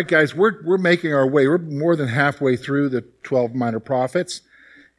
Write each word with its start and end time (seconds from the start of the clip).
Right, 0.00 0.08
guys, 0.08 0.34
we're, 0.34 0.62
we're 0.64 0.78
making 0.78 1.12
our 1.12 1.26
way. 1.26 1.46
We're 1.46 1.58
more 1.58 1.94
than 1.94 2.08
halfway 2.08 2.56
through 2.56 2.88
the 2.88 3.02
12 3.22 3.54
minor 3.54 3.80
prophets. 3.80 4.40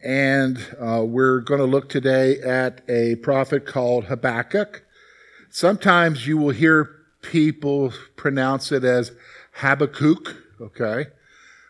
And 0.04 0.64
uh, 0.80 1.04
we're 1.04 1.40
going 1.40 1.60
to 1.60 1.66
look 1.66 1.90
today 1.90 2.40
at 2.40 2.82
a 2.88 3.16
prophet 3.16 3.66
called 3.66 4.06
Habakkuk. 4.06 4.84
Sometimes 5.50 6.28
you 6.28 6.38
will 6.38 6.52
hear 6.52 6.88
people 7.24 7.92
pronounce 8.16 8.72
it 8.72 8.84
as 8.84 9.12
Habakkuk, 9.54 10.36
okay? 10.62 11.08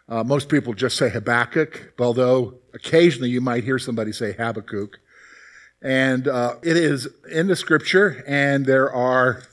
Uh, 0.09 0.25
most 0.25 0.49
people 0.49 0.73
just 0.73 0.98
say 0.98 1.07
Habakkuk, 1.09 1.93
although 1.99 2.55
occasionally 2.73 3.29
you 3.29 3.39
might 3.39 3.63
hear 3.63 3.79
somebody 3.79 4.11
say 4.11 4.34
Habakkuk. 4.34 4.99
And 5.81 6.27
uh, 6.27 6.55
it 6.63 6.75
is 6.75 7.07
in 7.31 7.48
the 7.48 7.55
scripture, 7.55 8.25
and 8.27 8.65
there 8.65 8.91
are, 8.91 9.43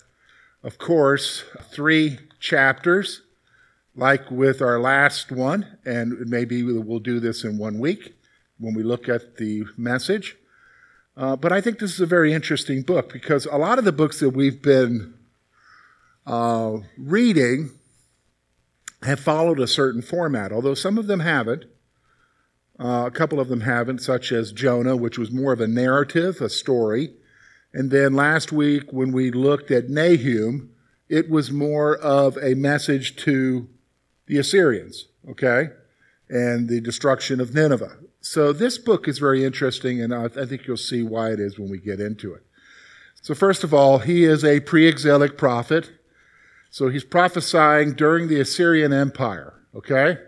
of 0.64 0.78
course, 0.78 1.44
three 1.70 2.18
chapters 2.40 3.22
like 3.98 4.30
with 4.30 4.62
our 4.62 4.78
last 4.78 5.32
one, 5.32 5.66
and 5.84 6.20
maybe 6.30 6.62
we'll 6.62 7.00
do 7.00 7.18
this 7.18 7.42
in 7.42 7.58
one 7.58 7.80
week 7.80 8.14
when 8.56 8.72
we 8.72 8.84
look 8.84 9.08
at 9.08 9.38
the 9.38 9.64
message. 9.76 10.36
Uh, 11.16 11.34
but 11.34 11.52
I 11.52 11.60
think 11.60 11.80
this 11.80 11.94
is 11.94 12.00
a 12.00 12.06
very 12.06 12.32
interesting 12.32 12.82
book 12.82 13.12
because 13.12 13.44
a 13.46 13.56
lot 13.56 13.76
of 13.76 13.84
the 13.84 13.90
books 13.90 14.20
that 14.20 14.30
we've 14.30 14.62
been 14.62 15.14
uh, 16.26 16.76
reading 16.96 17.70
have 19.02 19.18
followed 19.18 19.58
a 19.58 19.66
certain 19.66 20.00
format, 20.00 20.52
although 20.52 20.74
some 20.74 20.96
of 20.96 21.08
them 21.08 21.20
haven't. 21.20 21.64
Uh, 22.78 23.04
a 23.08 23.10
couple 23.10 23.40
of 23.40 23.48
them 23.48 23.62
haven't, 23.62 24.00
such 24.00 24.30
as 24.30 24.52
Jonah, 24.52 24.94
which 24.94 25.18
was 25.18 25.32
more 25.32 25.52
of 25.52 25.60
a 25.60 25.66
narrative, 25.66 26.40
a 26.40 26.48
story. 26.48 27.14
And 27.74 27.90
then 27.90 28.14
last 28.14 28.52
week, 28.52 28.92
when 28.92 29.10
we 29.10 29.32
looked 29.32 29.72
at 29.72 29.88
Nahum, 29.88 30.70
it 31.08 31.28
was 31.28 31.50
more 31.50 31.96
of 31.96 32.36
a 32.36 32.54
message 32.54 33.16
to 33.16 33.68
the 34.28 34.38
Assyrians, 34.38 35.06
okay, 35.28 35.70
and 36.28 36.68
the 36.68 36.80
destruction 36.80 37.40
of 37.40 37.54
Nineveh. 37.54 37.96
So 38.20 38.52
this 38.52 38.78
book 38.78 39.08
is 39.08 39.18
very 39.18 39.44
interesting, 39.44 40.00
and 40.00 40.14
I 40.14 40.28
think 40.28 40.66
you'll 40.66 40.76
see 40.76 41.02
why 41.02 41.32
it 41.32 41.40
is 41.40 41.58
when 41.58 41.70
we 41.70 41.78
get 41.78 42.00
into 42.00 42.34
it. 42.34 42.42
So, 43.22 43.34
first 43.34 43.64
of 43.64 43.74
all, 43.74 43.98
he 43.98 44.24
is 44.24 44.44
a 44.44 44.60
pre 44.60 44.86
exilic 44.86 45.36
prophet. 45.36 45.90
So 46.70 46.88
he's 46.90 47.04
prophesying 47.04 47.94
during 47.94 48.28
the 48.28 48.40
Assyrian 48.40 48.92
Empire, 48.92 49.54
okay? 49.74 50.18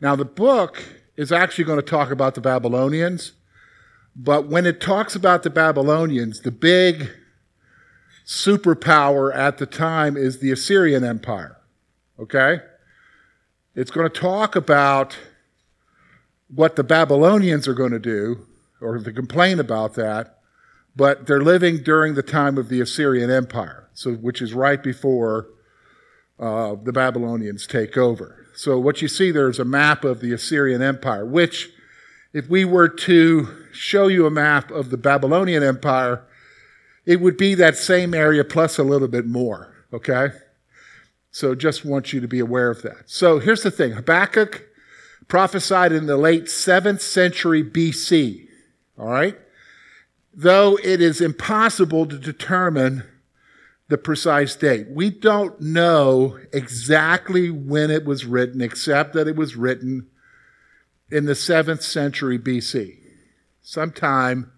Now, 0.00 0.14
the 0.14 0.26
book 0.26 0.84
is 1.16 1.32
actually 1.32 1.64
going 1.64 1.80
to 1.80 1.86
talk 1.86 2.10
about 2.10 2.34
the 2.34 2.42
Babylonians, 2.42 3.32
but 4.14 4.46
when 4.46 4.66
it 4.66 4.80
talks 4.80 5.16
about 5.16 5.42
the 5.42 5.50
Babylonians, 5.50 6.42
the 6.42 6.50
big 6.50 7.10
superpower 8.26 9.34
at 9.34 9.56
the 9.56 9.66
time 9.66 10.16
is 10.16 10.38
the 10.38 10.52
Assyrian 10.52 11.02
Empire, 11.02 11.56
okay? 12.18 12.60
It's 13.76 13.90
going 13.90 14.08
to 14.10 14.20
talk 14.20 14.56
about 14.56 15.18
what 16.48 16.76
the 16.76 16.82
Babylonians 16.82 17.68
are 17.68 17.74
going 17.74 17.92
to 17.92 17.98
do, 17.98 18.46
or 18.80 18.96
to 18.96 19.12
complain 19.12 19.60
about 19.60 19.92
that, 19.96 20.38
but 20.96 21.26
they're 21.26 21.42
living 21.42 21.82
during 21.82 22.14
the 22.14 22.22
time 22.22 22.56
of 22.56 22.70
the 22.70 22.80
Assyrian 22.80 23.30
Empire, 23.30 23.90
so 23.92 24.14
which 24.14 24.40
is 24.40 24.54
right 24.54 24.82
before 24.82 25.48
uh, 26.40 26.76
the 26.82 26.92
Babylonians 26.92 27.66
take 27.66 27.98
over. 27.98 28.46
So 28.54 28.78
what 28.78 29.02
you 29.02 29.08
see 29.08 29.30
there 29.30 29.50
is 29.50 29.58
a 29.58 29.64
map 29.66 30.04
of 30.04 30.20
the 30.20 30.32
Assyrian 30.32 30.80
Empire, 30.80 31.26
which, 31.26 31.68
if 32.32 32.48
we 32.48 32.64
were 32.64 32.88
to 32.88 33.66
show 33.72 34.06
you 34.06 34.24
a 34.24 34.30
map 34.30 34.70
of 34.70 34.88
the 34.88 34.96
Babylonian 34.96 35.62
Empire, 35.62 36.24
it 37.04 37.20
would 37.20 37.36
be 37.36 37.54
that 37.54 37.76
same 37.76 38.14
area 38.14 38.42
plus 38.42 38.78
a 38.78 38.84
little 38.84 39.08
bit 39.08 39.26
more. 39.26 39.84
Okay. 39.92 40.30
So 41.36 41.54
just 41.54 41.84
want 41.84 42.14
you 42.14 42.20
to 42.20 42.26
be 42.26 42.40
aware 42.40 42.70
of 42.70 42.80
that. 42.80 43.10
So 43.10 43.40
here's 43.40 43.62
the 43.62 43.70
thing 43.70 43.92
Habakkuk 43.92 44.66
prophesied 45.28 45.92
in 45.92 46.06
the 46.06 46.16
late 46.16 46.44
7th 46.44 47.02
century 47.02 47.62
BC. 47.62 48.48
All 48.98 49.08
right? 49.08 49.38
Though 50.32 50.78
it 50.82 51.02
is 51.02 51.20
impossible 51.20 52.06
to 52.06 52.16
determine 52.16 53.04
the 53.88 53.98
precise 53.98 54.56
date. 54.56 54.86
We 54.88 55.10
don't 55.10 55.60
know 55.60 56.38
exactly 56.54 57.50
when 57.50 57.90
it 57.90 58.06
was 58.06 58.24
written, 58.24 58.62
except 58.62 59.12
that 59.12 59.28
it 59.28 59.36
was 59.36 59.56
written 59.56 60.06
in 61.10 61.26
the 61.26 61.34
7th 61.34 61.82
century 61.82 62.38
BC, 62.38 62.96
sometime 63.60 64.52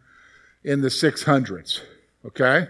in 0.62 0.82
the 0.82 0.90
600s. 0.90 1.80
Okay? 2.24 2.68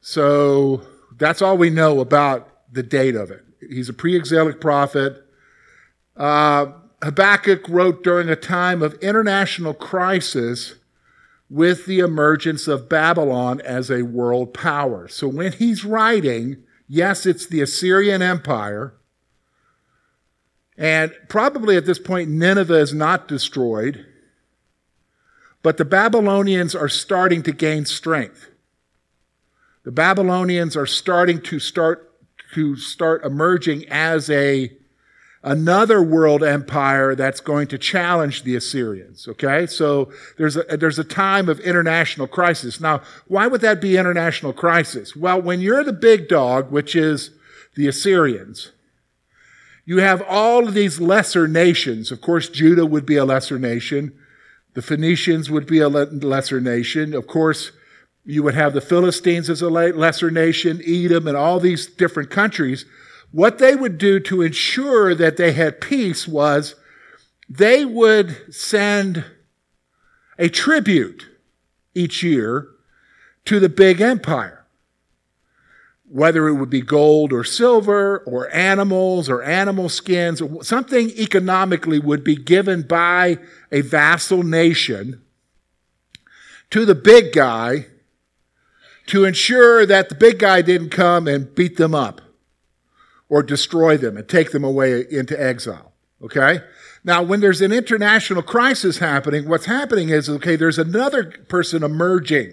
So 0.00 0.86
that's 1.18 1.42
all 1.42 1.58
we 1.58 1.68
know 1.68 2.00
about 2.00 2.55
the 2.76 2.84
date 2.84 3.16
of 3.16 3.32
it. 3.32 3.44
He's 3.68 3.88
a 3.88 3.92
pre 3.92 4.14
exilic 4.14 4.60
prophet. 4.60 5.24
Uh, 6.16 6.66
Habakkuk 7.02 7.68
wrote 7.68 8.04
during 8.04 8.28
a 8.28 8.36
time 8.36 8.82
of 8.82 8.94
international 8.94 9.74
crisis 9.74 10.74
with 11.50 11.86
the 11.86 11.98
emergence 12.00 12.68
of 12.68 12.88
Babylon 12.88 13.60
as 13.62 13.90
a 13.90 14.02
world 14.02 14.54
power. 14.54 15.08
So 15.08 15.28
when 15.28 15.52
he's 15.52 15.84
writing, 15.84 16.58
yes, 16.88 17.26
it's 17.26 17.46
the 17.46 17.60
Assyrian 17.60 18.22
Empire. 18.22 18.94
And 20.78 21.12
probably 21.28 21.76
at 21.76 21.86
this 21.86 21.98
point, 21.98 22.28
Nineveh 22.28 22.78
is 22.78 22.92
not 22.92 23.28
destroyed. 23.28 24.06
But 25.62 25.78
the 25.78 25.84
Babylonians 25.84 26.74
are 26.74 26.88
starting 26.88 27.42
to 27.44 27.52
gain 27.52 27.86
strength. 27.86 28.50
The 29.84 29.92
Babylonians 29.92 30.76
are 30.76 30.86
starting 30.86 31.40
to 31.42 31.58
start 31.60 32.05
to 32.56 32.74
start 32.74 33.22
emerging 33.22 33.84
as 33.90 34.30
a 34.30 34.72
another 35.42 36.02
world 36.02 36.42
empire 36.42 37.14
that's 37.14 37.38
going 37.38 37.66
to 37.66 37.76
challenge 37.76 38.44
the 38.44 38.56
Assyrians. 38.56 39.28
Okay, 39.28 39.66
so 39.66 40.10
there's 40.38 40.56
a 40.56 40.62
there's 40.78 40.98
a 40.98 41.04
time 41.04 41.50
of 41.50 41.60
international 41.60 42.26
crisis. 42.26 42.80
Now, 42.80 43.02
why 43.28 43.46
would 43.46 43.60
that 43.60 43.78
be 43.78 43.98
international 43.98 44.54
crisis? 44.54 45.14
Well, 45.14 45.42
when 45.42 45.60
you're 45.60 45.84
the 45.84 45.92
big 45.92 46.28
dog, 46.28 46.72
which 46.72 46.96
is 46.96 47.32
the 47.74 47.88
Assyrians, 47.88 48.72
you 49.84 49.98
have 49.98 50.22
all 50.22 50.66
of 50.66 50.72
these 50.72 50.98
lesser 50.98 51.46
nations. 51.46 52.10
Of 52.10 52.22
course, 52.22 52.48
Judah 52.48 52.86
would 52.86 53.04
be 53.04 53.18
a 53.18 53.26
lesser 53.26 53.58
nation. 53.58 54.18
The 54.72 54.80
Phoenicians 54.80 55.50
would 55.50 55.66
be 55.66 55.80
a 55.80 55.90
lesser 55.90 56.58
nation. 56.62 57.12
Of 57.12 57.26
course, 57.26 57.72
you 58.26 58.42
would 58.42 58.54
have 58.54 58.74
the 58.74 58.80
Philistines 58.80 59.48
as 59.48 59.62
a 59.62 59.70
lesser 59.70 60.32
nation, 60.32 60.82
Edom, 60.84 61.28
and 61.28 61.36
all 61.36 61.60
these 61.60 61.86
different 61.86 62.28
countries. 62.28 62.84
What 63.30 63.58
they 63.58 63.76
would 63.76 63.98
do 63.98 64.18
to 64.20 64.42
ensure 64.42 65.14
that 65.14 65.36
they 65.36 65.52
had 65.52 65.80
peace 65.80 66.26
was 66.26 66.74
they 67.48 67.84
would 67.84 68.52
send 68.52 69.24
a 70.38 70.48
tribute 70.48 71.28
each 71.94 72.24
year 72.24 72.68
to 73.44 73.60
the 73.60 73.68
big 73.68 74.00
empire. 74.00 74.66
Whether 76.08 76.48
it 76.48 76.54
would 76.54 76.70
be 76.70 76.82
gold 76.82 77.32
or 77.32 77.44
silver 77.44 78.18
or 78.18 78.52
animals 78.52 79.28
or 79.28 79.42
animal 79.42 79.88
skins, 79.88 80.40
or 80.40 80.64
something 80.64 81.10
economically 81.10 82.00
would 82.00 82.24
be 82.24 82.36
given 82.36 82.82
by 82.82 83.38
a 83.70 83.82
vassal 83.82 84.42
nation 84.42 85.22
to 86.70 86.84
the 86.84 86.94
big 86.96 87.32
guy 87.32 87.86
to 89.06 89.24
ensure 89.24 89.86
that 89.86 90.08
the 90.08 90.14
big 90.14 90.38
guy 90.38 90.62
didn't 90.62 90.90
come 90.90 91.28
and 91.28 91.54
beat 91.54 91.76
them 91.76 91.94
up 91.94 92.20
or 93.28 93.42
destroy 93.42 93.96
them 93.96 94.16
and 94.16 94.28
take 94.28 94.52
them 94.52 94.64
away 94.64 95.04
into 95.10 95.40
exile. 95.40 95.92
Okay? 96.22 96.60
Now, 97.04 97.22
when 97.22 97.40
there's 97.40 97.60
an 97.60 97.72
international 97.72 98.42
crisis 98.42 98.98
happening, 98.98 99.48
what's 99.48 99.66
happening 99.66 100.08
is, 100.08 100.28
okay, 100.28 100.56
there's 100.56 100.78
another 100.78 101.24
person 101.48 101.84
emerging, 101.84 102.52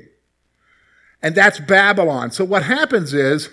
and 1.23 1.33
that's 1.33 1.59
Babylon. 1.59 2.29
So 2.31 2.45
what 2.45 2.63
happens 2.63 3.13
is, 3.15 3.49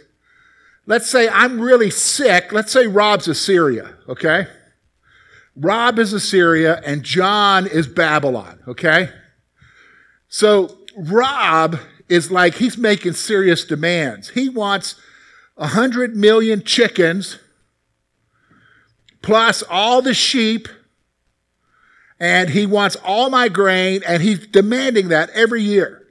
let's 0.84 1.08
say 1.08 1.28
I'm 1.28 1.58
really 1.60 1.88
sick. 1.88 2.52
Let's 2.52 2.70
say 2.70 2.86
Rob's 2.86 3.28
Assyria, 3.28 3.94
okay? 4.08 4.46
Rob 5.56 5.98
is 5.98 6.12
Assyria, 6.12 6.82
and 6.84 7.02
John 7.02 7.66
is 7.66 7.86
Babylon, 7.86 8.60
okay? 8.68 9.10
So 10.28 10.76
Rob 10.96 11.78
is 12.10 12.30
like 12.30 12.56
he's 12.56 12.76
making 12.76 13.12
serious 13.14 13.64
demands. 13.64 14.30
He 14.30 14.48
wants 14.48 14.96
100 15.54 16.16
million 16.16 16.62
chickens 16.64 17.38
plus 19.22 19.62
all 19.70 20.02
the 20.02 20.12
sheep 20.12 20.68
and 22.18 22.50
he 22.50 22.66
wants 22.66 22.96
all 23.04 23.30
my 23.30 23.48
grain 23.48 24.02
and 24.06 24.22
he's 24.22 24.46
demanding 24.48 25.08
that 25.08 25.30
every 25.30 25.62
year. 25.62 26.04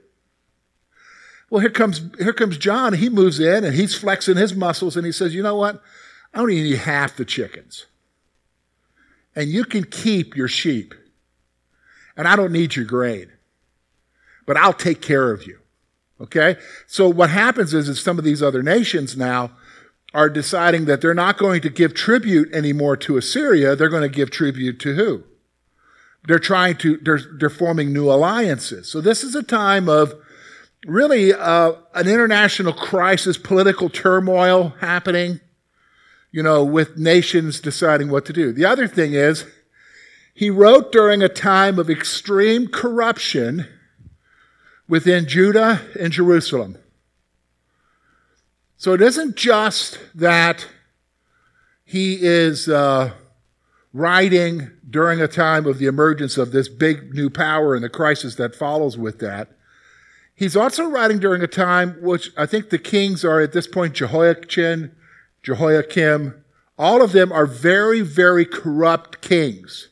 Well, 1.50 1.60
here 1.60 1.70
comes 1.70 2.00
here 2.18 2.32
comes 2.32 2.56
John. 2.56 2.94
He 2.94 3.10
moves 3.10 3.38
in 3.38 3.64
and 3.64 3.74
he's 3.74 3.94
flexing 3.94 4.36
his 4.36 4.54
muscles 4.54 4.96
and 4.96 5.04
he 5.04 5.12
says, 5.12 5.34
"You 5.34 5.42
know 5.42 5.56
what? 5.56 5.82
I 6.32 6.40
only 6.40 6.54
need 6.62 6.76
half 6.78 7.16
the 7.16 7.24
chickens. 7.24 7.86
And 9.36 9.48
you 9.50 9.64
can 9.64 9.84
keep 9.84 10.36
your 10.36 10.48
sheep. 10.48 10.94
And 12.16 12.26
I 12.26 12.36
don't 12.36 12.52
need 12.52 12.76
your 12.76 12.84
grain. 12.84 13.32
But 14.46 14.56
I'll 14.56 14.72
take 14.72 15.02
care 15.02 15.30
of 15.32 15.46
you." 15.46 15.59
Okay? 16.20 16.56
So 16.86 17.08
what 17.08 17.30
happens 17.30 17.72
is, 17.74 17.88
is 17.88 18.00
some 18.00 18.18
of 18.18 18.24
these 18.24 18.42
other 18.42 18.62
nations 18.62 19.16
now 19.16 19.52
are 20.12 20.28
deciding 20.28 20.86
that 20.86 21.00
they're 21.00 21.14
not 21.14 21.38
going 21.38 21.60
to 21.62 21.70
give 21.70 21.94
tribute 21.94 22.52
anymore 22.52 22.96
to 22.96 23.16
Assyria. 23.16 23.76
They're 23.76 23.88
going 23.88 24.02
to 24.02 24.08
give 24.08 24.30
tribute 24.30 24.80
to 24.80 24.94
who? 24.94 25.24
They're 26.26 26.38
trying 26.38 26.76
to, 26.78 26.98
they're, 26.98 27.20
they're 27.38 27.48
forming 27.48 27.92
new 27.92 28.10
alliances. 28.10 28.88
So 28.88 29.00
this 29.00 29.22
is 29.24 29.34
a 29.34 29.42
time 29.42 29.88
of 29.88 30.14
really 30.84 31.32
uh, 31.32 31.72
an 31.94 32.08
international 32.08 32.72
crisis, 32.72 33.38
political 33.38 33.88
turmoil 33.88 34.74
happening, 34.80 35.40
you 36.32 36.42
know, 36.42 36.64
with 36.64 36.98
nations 36.98 37.60
deciding 37.60 38.10
what 38.10 38.26
to 38.26 38.32
do. 38.32 38.52
The 38.52 38.64
other 38.64 38.86
thing 38.86 39.14
is, 39.14 39.46
he 40.34 40.50
wrote 40.50 40.92
during 40.92 41.22
a 41.22 41.28
time 41.28 41.78
of 41.78 41.90
extreme 41.90 42.68
corruption 42.68 43.66
within 44.90 45.26
Judah 45.26 45.80
and 45.98 46.12
Jerusalem. 46.12 46.76
So 48.76 48.92
it 48.92 49.00
isn't 49.00 49.36
just 49.36 50.00
that 50.16 50.66
he 51.84 52.18
is 52.20 52.68
uh, 52.68 53.12
writing 53.92 54.70
during 54.88 55.20
a 55.20 55.28
time 55.28 55.64
of 55.66 55.78
the 55.78 55.86
emergence 55.86 56.36
of 56.36 56.50
this 56.50 56.68
big 56.68 57.14
new 57.14 57.30
power 57.30 57.74
and 57.74 57.84
the 57.84 57.88
crisis 57.88 58.34
that 58.34 58.56
follows 58.56 58.98
with 58.98 59.20
that. 59.20 59.50
He's 60.34 60.56
also 60.56 60.86
writing 60.86 61.20
during 61.20 61.42
a 61.42 61.46
time 61.46 61.96
which 62.00 62.30
I 62.36 62.46
think 62.46 62.70
the 62.70 62.78
kings 62.78 63.24
are 63.24 63.40
at 63.40 63.52
this 63.52 63.68
point 63.68 63.94
Jehoiachin, 63.94 64.90
Jehoiakim. 65.42 66.42
All 66.76 67.02
of 67.02 67.12
them 67.12 67.30
are 67.30 67.46
very, 67.46 68.00
very 68.00 68.44
corrupt 68.44 69.20
kings. 69.20 69.90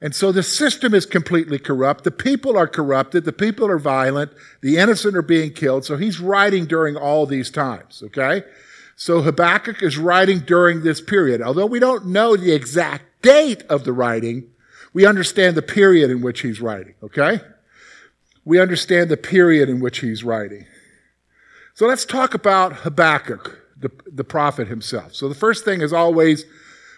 And 0.00 0.14
so 0.14 0.30
the 0.30 0.42
system 0.42 0.92
is 0.92 1.06
completely 1.06 1.58
corrupt. 1.58 2.04
The 2.04 2.10
people 2.10 2.56
are 2.56 2.68
corrupted. 2.68 3.24
The 3.24 3.32
people 3.32 3.66
are 3.66 3.78
violent. 3.78 4.32
The 4.60 4.76
innocent 4.76 5.16
are 5.16 5.22
being 5.22 5.52
killed. 5.52 5.84
So 5.84 5.96
he's 5.96 6.20
writing 6.20 6.66
during 6.66 6.96
all 6.96 7.24
these 7.24 7.50
times, 7.50 8.02
okay? 8.06 8.42
So 8.94 9.22
Habakkuk 9.22 9.82
is 9.82 9.96
writing 9.96 10.40
during 10.40 10.82
this 10.82 11.00
period. 11.00 11.40
Although 11.40 11.66
we 11.66 11.78
don't 11.78 12.06
know 12.06 12.36
the 12.36 12.52
exact 12.52 13.22
date 13.22 13.62
of 13.70 13.84
the 13.84 13.92
writing, 13.92 14.50
we 14.92 15.06
understand 15.06 15.56
the 15.56 15.62
period 15.62 16.10
in 16.10 16.20
which 16.20 16.40
he's 16.40 16.60
writing, 16.60 16.94
okay? 17.02 17.40
We 18.44 18.60
understand 18.60 19.10
the 19.10 19.16
period 19.16 19.68
in 19.68 19.80
which 19.80 20.00
he's 20.00 20.22
writing. 20.22 20.66
So 21.74 21.86
let's 21.86 22.04
talk 22.04 22.32
about 22.32 22.72
Habakkuk, 22.72 23.58
the, 23.78 23.90
the 24.06 24.24
prophet 24.24 24.68
himself. 24.68 25.14
So 25.14 25.28
the 25.28 25.34
first 25.34 25.64
thing 25.64 25.80
is 25.80 25.92
always, 25.92 26.44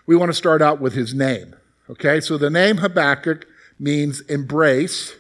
we 0.07 0.15
want 0.15 0.31
to 0.31 0.35
start 0.35 0.63
out 0.63 0.81
with 0.81 0.95
his 0.95 1.15
name. 1.15 1.57
Okay, 1.91 2.21
so 2.21 2.37
the 2.37 2.51
name 2.51 2.79
Habakkuk 2.79 3.47
means 3.79 4.21
embrace 4.23 5.17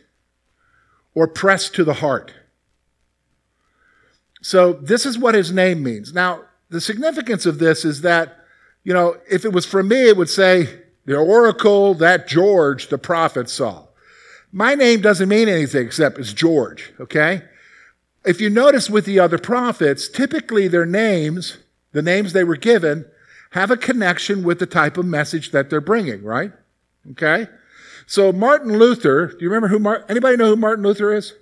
or 1.14 1.26
press 1.26 1.70
to 1.70 1.84
the 1.84 1.94
heart. 1.94 2.32
So 4.42 4.74
this 4.74 5.06
is 5.06 5.18
what 5.18 5.34
his 5.34 5.50
name 5.50 5.82
means. 5.82 6.12
Now, 6.12 6.42
the 6.68 6.80
significance 6.80 7.46
of 7.46 7.58
this 7.58 7.84
is 7.84 8.02
that, 8.02 8.36
you 8.84 8.92
know, 8.92 9.16
if 9.30 9.44
it 9.44 9.52
was 9.52 9.66
from 9.66 9.88
me, 9.88 10.08
it 10.08 10.16
would 10.16 10.28
say, 10.28 10.82
the 11.06 11.16
oracle 11.16 11.94
that 11.94 12.28
George 12.28 12.88
the 12.88 12.98
prophet 12.98 13.48
saw. 13.48 13.86
My 14.52 14.74
name 14.74 15.00
doesn't 15.00 15.28
mean 15.28 15.48
anything 15.48 15.86
except 15.86 16.18
it's 16.18 16.34
George, 16.34 16.92
okay? 17.00 17.42
If 18.26 18.42
you 18.42 18.50
notice 18.50 18.90
with 18.90 19.06
the 19.06 19.18
other 19.18 19.38
prophets, 19.38 20.06
typically 20.06 20.68
their 20.68 20.84
names, 20.84 21.56
the 21.92 22.02
names 22.02 22.34
they 22.34 22.44
were 22.44 22.56
given, 22.56 23.06
have 23.50 23.70
a 23.70 23.76
connection 23.76 24.42
with 24.42 24.58
the 24.58 24.66
type 24.66 24.98
of 24.98 25.06
message 25.06 25.50
that 25.52 25.70
they're 25.70 25.80
bringing, 25.80 26.22
right? 26.22 26.52
Okay? 27.12 27.48
So 28.06 28.32
Martin 28.32 28.78
Luther, 28.78 29.26
do 29.26 29.38
you 29.40 29.50
remember 29.50 29.68
who 29.68 30.04
anybody 30.08 30.36
know 30.36 30.48
who 30.48 30.56
Martin 30.56 30.84
Luther 30.84 31.12
is? 31.12 31.34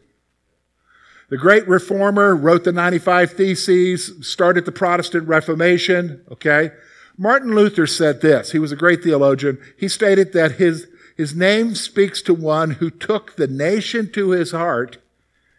The 1.28 1.36
great 1.36 1.66
reformer 1.66 2.36
wrote 2.36 2.64
the 2.64 2.72
95 2.72 3.32
Theses, 3.32 4.12
started 4.26 4.64
the 4.64 4.72
Protestant 4.72 5.26
Reformation, 5.26 6.24
okay? 6.30 6.70
Martin 7.18 7.54
Luther 7.54 7.86
said 7.86 8.20
this. 8.20 8.52
He 8.52 8.58
was 8.60 8.70
a 8.70 8.76
great 8.76 9.02
theologian. 9.02 9.58
He 9.76 9.88
stated 9.88 10.32
that 10.34 10.52
his, 10.52 10.86
his 11.16 11.34
name 11.34 11.74
speaks 11.74 12.22
to 12.22 12.34
one 12.34 12.72
who 12.72 12.90
took 12.90 13.36
the 13.36 13.48
nation 13.48 14.10
to 14.12 14.30
his 14.30 14.52
heart 14.52 14.98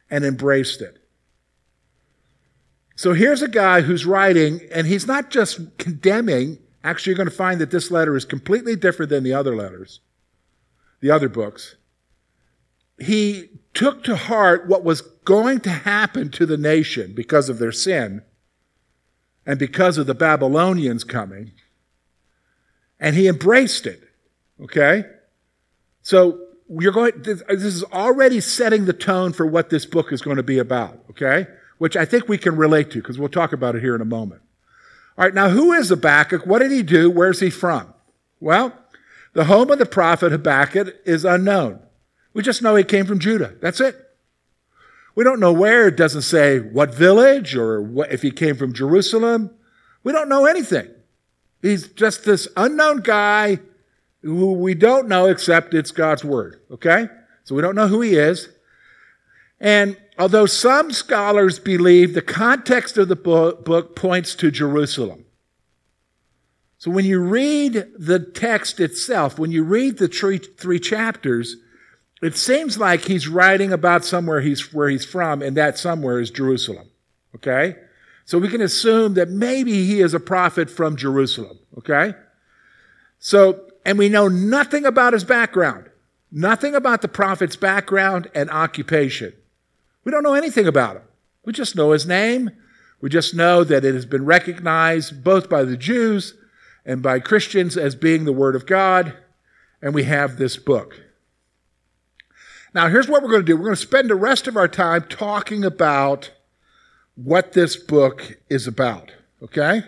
and 0.10 0.24
embraced 0.24 0.82
it. 0.82 0.97
So 2.98 3.14
here's 3.14 3.44
a 3.44 3.48
guy 3.48 3.82
who's 3.82 4.08
writing, 4.08 4.60
and 4.74 4.88
he's 4.88 5.06
not 5.06 5.30
just 5.30 5.78
condemning. 5.78 6.58
Actually, 6.84 7.12
you're 7.12 7.18
going 7.18 7.30
to 7.30 7.36
find 7.36 7.62
that 7.62 7.70
this 7.70 7.92
letter 7.92 8.18
is 8.18 8.26
completely 8.26 8.76
different 8.76 9.12
than 9.12 9.24
the 9.24 9.36
other 9.36 9.56
letters, 9.56 10.00
the 11.00 11.12
other 11.12 11.30
books. 11.30 11.76
He 13.00 13.52
took 13.76 14.04
to 14.06 14.16
heart 14.16 14.68
what 14.68 14.84
was 14.84 15.02
going 15.02 15.60
to 15.60 15.70
happen 15.70 16.32
to 16.32 16.48
the 16.48 16.58
nation 16.58 17.14
because 17.14 17.50
of 17.50 17.60
their 17.60 17.72
sin 17.72 18.24
and 19.46 19.60
because 19.60 20.00
of 20.00 20.08
the 20.08 20.16
Babylonians 20.16 21.04
coming, 21.04 21.52
and 23.00 23.16
he 23.16 23.28
embraced 23.28 23.86
it. 23.86 24.02
Okay? 24.60 25.04
So 26.02 26.40
you're 26.68 26.92
going, 26.92 27.12
this 27.22 27.44
is 27.48 27.84
already 27.84 28.42
setting 28.42 28.86
the 28.86 28.94
tone 28.94 29.34
for 29.34 29.46
what 29.46 29.70
this 29.70 29.86
book 29.86 30.12
is 30.12 30.24
going 30.24 30.38
to 30.38 30.44
be 30.44 30.58
about. 30.58 31.04
Okay? 31.12 31.46
Which 31.78 31.96
I 31.96 32.06
think 32.06 32.28
we 32.28 32.38
can 32.38 32.56
relate 32.56 32.92
to 32.92 33.02
because 33.02 33.20
we'll 33.20 33.30
talk 33.30 33.54
about 33.54 33.76
it 33.76 33.82
here 33.82 33.96
in 33.96 34.02
a 34.02 34.06
moment. 34.06 34.42
All 35.18 35.26
right, 35.26 35.34
now 35.34 35.50
who 35.50 35.74
is 35.74 35.90
Habakkuk? 35.90 36.46
What 36.46 36.60
did 36.60 36.72
he 36.72 36.84
do? 36.84 37.10
Where's 37.10 37.40
he 37.40 37.50
from? 37.50 37.94
Well, 38.40 38.74
the 39.34 39.46
home 39.46 39.72
of 39.72 39.80
the 39.80 39.86
prophet 39.86 40.32
Habakkuk 40.32 40.96
is 41.06 41.26
unknown. 41.26 41.80
We 42.34 42.44
just 42.44 42.62
know 42.62 42.76
he 42.76 42.84
came 42.84 43.06
from 43.06 43.20
Judah. 43.20 43.56
That's 43.62 43.82
it. 43.82 43.96
We 45.16 45.24
don't 45.24 45.40
know 45.40 45.54
where. 45.54 45.88
It 45.88 45.98
doesn't 45.98 46.22
say 46.22 46.60
what 46.60 46.94
village 46.94 47.56
or 47.56 47.82
what, 47.82 48.12
if 48.12 48.22
he 48.22 48.30
came 48.30 48.56
from 48.56 48.74
Jerusalem. 48.74 49.50
We 50.04 50.12
don't 50.12 50.30
know 50.30 50.46
anything. 50.46 50.90
He's 51.64 51.88
just 51.88 52.24
this 52.24 52.48
unknown 52.56 53.02
guy 53.02 53.60
who 54.22 54.54
we 54.54 54.76
don't 54.76 55.08
know 55.08 55.26
except 55.26 55.74
it's 55.74 55.90
God's 55.92 56.24
word. 56.24 56.62
Okay? 56.70 57.10
So 57.44 57.56
we 57.56 57.64
don't 57.64 57.76
know 57.76 57.88
who 57.88 58.02
he 58.02 58.16
is. 58.16 58.50
And 59.60 59.98
although 60.18 60.46
some 60.46 60.92
scholars 60.92 61.60
believe 61.60 62.14
the 62.14 62.22
context 62.22 62.98
of 62.98 63.08
the 63.08 63.16
book 63.16 63.96
points 63.96 64.36
to 64.36 64.52
Jerusalem. 64.52 65.26
So 66.78 66.92
when 66.92 67.06
you 67.06 67.20
read 67.20 67.88
the 67.98 68.20
text 68.20 68.80
itself, 68.80 69.40
when 69.40 69.52
you 69.52 69.64
read 69.64 69.98
the 69.98 70.08
three, 70.08 70.38
three 70.38 70.80
chapters, 70.80 71.58
it 72.22 72.38
seems 72.38 72.78
like 72.78 73.06
he's 73.06 73.28
writing 73.28 73.74
about 73.74 74.06
somewhere 74.06 74.42
he's, 74.42 74.74
where 74.74 74.90
he's 74.90 75.06
from, 75.06 75.42
and 75.42 75.58
that 75.58 75.78
somewhere 75.78 76.20
is 76.20 76.30
Jerusalem. 76.30 76.90
Okay? 77.36 77.76
So 78.26 78.38
we 78.38 78.48
can 78.48 78.62
assume 78.62 79.16
that 79.16 79.30
maybe 79.30 79.86
he 79.86 80.02
is 80.02 80.14
a 80.14 80.20
prophet 80.20 80.70
from 80.70 80.98
Jerusalem. 80.98 81.60
Okay? 81.78 82.14
So, 83.20 83.72
and 83.86 83.98
we 83.98 84.10
know 84.10 84.28
nothing 84.28 84.86
about 84.86 85.14
his 85.14 85.24
background. 85.24 85.90
Nothing 86.32 86.76
about 86.76 87.02
the 87.02 87.08
prophet's 87.08 87.56
background 87.56 88.30
and 88.36 88.50
occupation. 88.50 89.34
We 90.08 90.12
don't 90.12 90.24
know 90.24 90.36
anything 90.36 90.68
about 90.68 90.96
him. 90.96 91.02
We 91.44 91.52
just 91.52 91.76
know 91.76 91.92
his 91.92 92.06
name. 92.06 92.52
We 93.02 93.10
just 93.10 93.36
know 93.36 93.66
that 93.66 93.84
it 93.84 93.94
has 93.94 94.06
been 94.06 94.24
recognized 94.24 95.22
both 95.22 95.50
by 95.50 95.66
the 95.66 95.76
Jews 95.76 96.34
and 96.86 97.04
by 97.04 97.20
Christians 97.20 97.76
as 97.76 97.94
being 97.94 98.24
the 98.24 98.32
Word 98.32 98.56
of 98.56 98.66
God, 98.66 99.18
and 99.82 99.94
we 99.94 100.06
have 100.06 100.38
this 100.38 100.56
book. 100.56 101.02
Now, 102.74 102.88
here's 102.88 103.10
what 103.10 103.22
we're 103.22 103.32
going 103.32 103.42
to 103.42 103.46
do 103.46 103.58
we're 103.58 103.66
going 103.66 103.76
to 103.76 103.82
spend 103.82 104.10
the 104.10 104.16
rest 104.16 104.48
of 104.48 104.56
our 104.56 104.70
time 104.70 105.04
talking 105.10 105.66
about 105.66 106.32
what 107.16 107.52
this 107.52 107.76
book 107.76 108.38
is 108.50 108.66
about, 108.66 109.12
okay? 109.44 109.82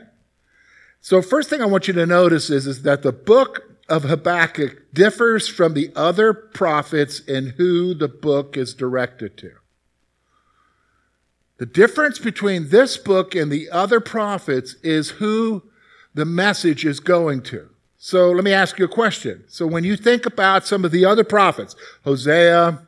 So, 0.99 1.21
first 1.21 1.49
thing 1.49 1.61
I 1.61 1.65
want 1.65 1.87
you 1.87 1.93
to 1.93 2.05
notice 2.05 2.49
is, 2.49 2.67
is 2.67 2.81
that 2.81 3.03
the 3.03 3.13
book 3.13 3.77
of 3.87 4.03
Habakkuk 4.03 4.91
differs 4.93 5.47
from 5.47 5.75
the 5.75 5.93
other 5.95 6.33
prophets 6.33 7.21
in 7.21 7.51
who 7.51 7.93
the 7.93 8.09
book 8.09 8.57
is 8.57 8.73
directed 8.73 9.37
to. 9.37 9.58
The 11.59 11.65
difference 11.65 12.19
between 12.19 12.69
this 12.69 12.97
book 12.97 13.35
and 13.35 13.51
the 13.51 13.69
other 13.69 13.99
prophets 13.99 14.75
is 14.81 15.09
who 15.11 15.63
the 16.13 16.25
message 16.25 16.85
is 16.85 17.01
going 17.01 17.43
to. 17.43 17.69
So 17.97 18.31
let 18.31 18.45
me 18.45 18.53
ask 18.53 18.79
you 18.79 18.85
a 18.85 18.89
question. 18.89 19.43
So 19.49 19.67
when 19.67 19.83
you 19.83 19.97
think 19.97 20.25
about 20.25 20.65
some 20.65 20.85
of 20.85 20.91
the 20.91 21.03
other 21.03 21.25
prophets, 21.25 21.75
Hosea, 22.05 22.79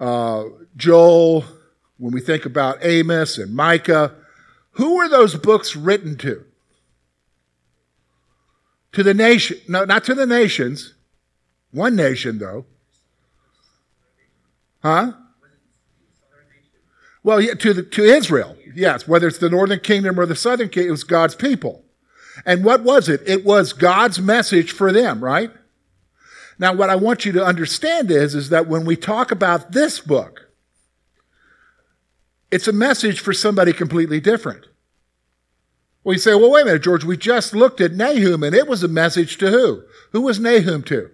uh, 0.00 0.44
Joel, 0.76 1.44
when 1.98 2.12
we 2.12 2.22
think 2.22 2.46
about 2.46 2.78
Amos 2.82 3.36
and 3.36 3.54
Micah, 3.54 4.14
who 4.72 4.96
were 4.96 5.08
those 5.08 5.36
books 5.36 5.76
written 5.76 6.16
to? 6.18 6.42
To 8.92 9.02
the 9.02 9.12
nation, 9.12 9.58
no, 9.68 9.84
not 9.84 10.04
to 10.04 10.14
the 10.14 10.26
nations. 10.26 10.94
One 11.70 11.96
nation, 11.96 12.38
though. 12.38 12.64
Huh? 14.82 15.12
Well, 17.22 17.40
yeah, 17.40 17.54
to, 17.54 17.74
the, 17.74 17.82
to 17.82 18.02
Israel, 18.02 18.56
yes, 18.74 19.06
whether 19.06 19.28
it's 19.28 19.38
the 19.38 19.50
northern 19.50 19.80
kingdom 19.80 20.18
or 20.18 20.26
the 20.26 20.36
southern 20.36 20.68
kingdom, 20.68 20.88
it 20.88 20.92
was 20.92 21.04
God's 21.04 21.34
people. 21.34 21.84
And 22.46 22.64
what 22.64 22.82
was 22.82 23.08
it? 23.08 23.20
It 23.26 23.44
was 23.44 23.72
God's 23.72 24.20
message 24.20 24.72
for 24.72 24.92
them, 24.92 25.22
right? 25.22 25.50
Now, 26.58 26.74
what 26.74 26.90
I 26.90 26.96
want 26.96 27.24
you 27.24 27.32
to 27.32 27.44
understand 27.44 28.10
is, 28.10 28.34
is 28.34 28.50
that 28.50 28.66
when 28.66 28.84
we 28.84 28.96
talk 28.96 29.30
about 29.30 29.72
this 29.72 30.00
book, 30.00 30.50
it's 32.50 32.68
a 32.68 32.72
message 32.72 33.20
for 33.20 33.32
somebody 33.32 33.72
completely 33.72 34.20
different. 34.20 34.66
Well, 36.02 36.14
you 36.14 36.18
say, 36.18 36.34
well, 36.34 36.50
wait 36.50 36.62
a 36.62 36.64
minute, 36.64 36.82
George, 36.82 37.04
we 37.04 37.16
just 37.16 37.54
looked 37.54 37.80
at 37.80 37.92
Nahum 37.92 38.42
and 38.42 38.54
it 38.54 38.66
was 38.66 38.82
a 38.82 38.88
message 38.88 39.36
to 39.38 39.50
who? 39.50 39.82
Who 40.12 40.22
was 40.22 40.40
Nahum 40.40 40.82
to? 40.84 41.10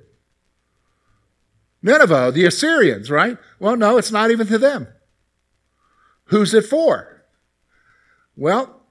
Nineveh, 1.82 2.32
the 2.32 2.44
Assyrians, 2.44 3.10
right? 3.10 3.36
Well, 3.58 3.76
no, 3.76 3.98
it's 3.98 4.12
not 4.12 4.30
even 4.30 4.46
to 4.46 4.58
them. 4.58 4.88
Who's 6.26 6.54
it 6.54 6.66
for? 6.66 7.24
Well, 8.36 8.82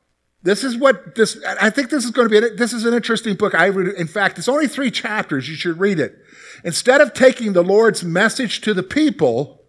this 0.44 0.64
is 0.64 0.78
what 0.78 1.16
this, 1.16 1.44
I 1.44 1.70
think 1.70 1.90
this 1.90 2.06
is 2.06 2.12
going 2.12 2.30
to 2.30 2.42
be, 2.42 2.56
this 2.56 2.72
is 2.72 2.86
an 2.86 2.94
interesting 2.94 3.36
book. 3.36 3.56
I 3.56 3.66
read, 3.66 3.96
in 3.96 4.08
fact, 4.08 4.38
it's 4.38 4.48
only 4.48 4.68
three 4.68 4.92
chapters. 4.92 5.50
You 5.50 5.56
should 5.56 5.80
read 5.80 6.00
it. 6.00 6.18
Instead 6.64 7.02
of 7.02 7.14
taking 7.14 7.54
the 7.54 7.64
Lord's 7.64 8.04
message 8.04 8.62
to 8.62 8.74
the 8.74 8.84
people, 8.84 9.64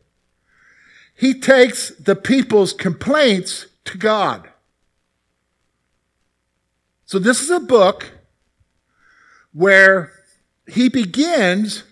he 1.15 1.33
takes 1.33 1.91
the 1.91 2.15
people's 2.15 2.73
complaints 2.73 3.67
to 3.87 3.97
God. 3.97 4.51
So 7.07 7.19
this 7.19 7.41
is 7.41 7.51
a 7.51 7.61
book 7.61 8.13
where 9.53 10.13
he 10.69 10.91
begins 10.91 11.85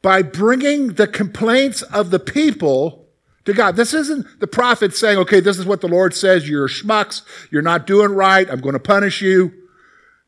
by 0.00 0.22
bringing 0.22 0.92
the 0.92 1.08
complaints 1.08 1.82
of 1.82 2.10
the 2.10 2.20
people 2.20 3.05
to 3.46 3.54
God. 3.54 3.76
This 3.76 3.94
isn't 3.94 4.40
the 4.40 4.46
prophet 4.46 4.94
saying, 4.94 5.18
okay, 5.18 5.40
this 5.40 5.58
is 5.58 5.64
what 5.64 5.80
the 5.80 5.88
Lord 5.88 6.14
says. 6.14 6.48
You're 6.48 6.68
schmucks. 6.68 7.22
You're 7.50 7.62
not 7.62 7.86
doing 7.86 8.12
right. 8.12 8.48
I'm 8.50 8.60
going 8.60 8.74
to 8.74 8.80
punish 8.80 9.22
you. 9.22 9.52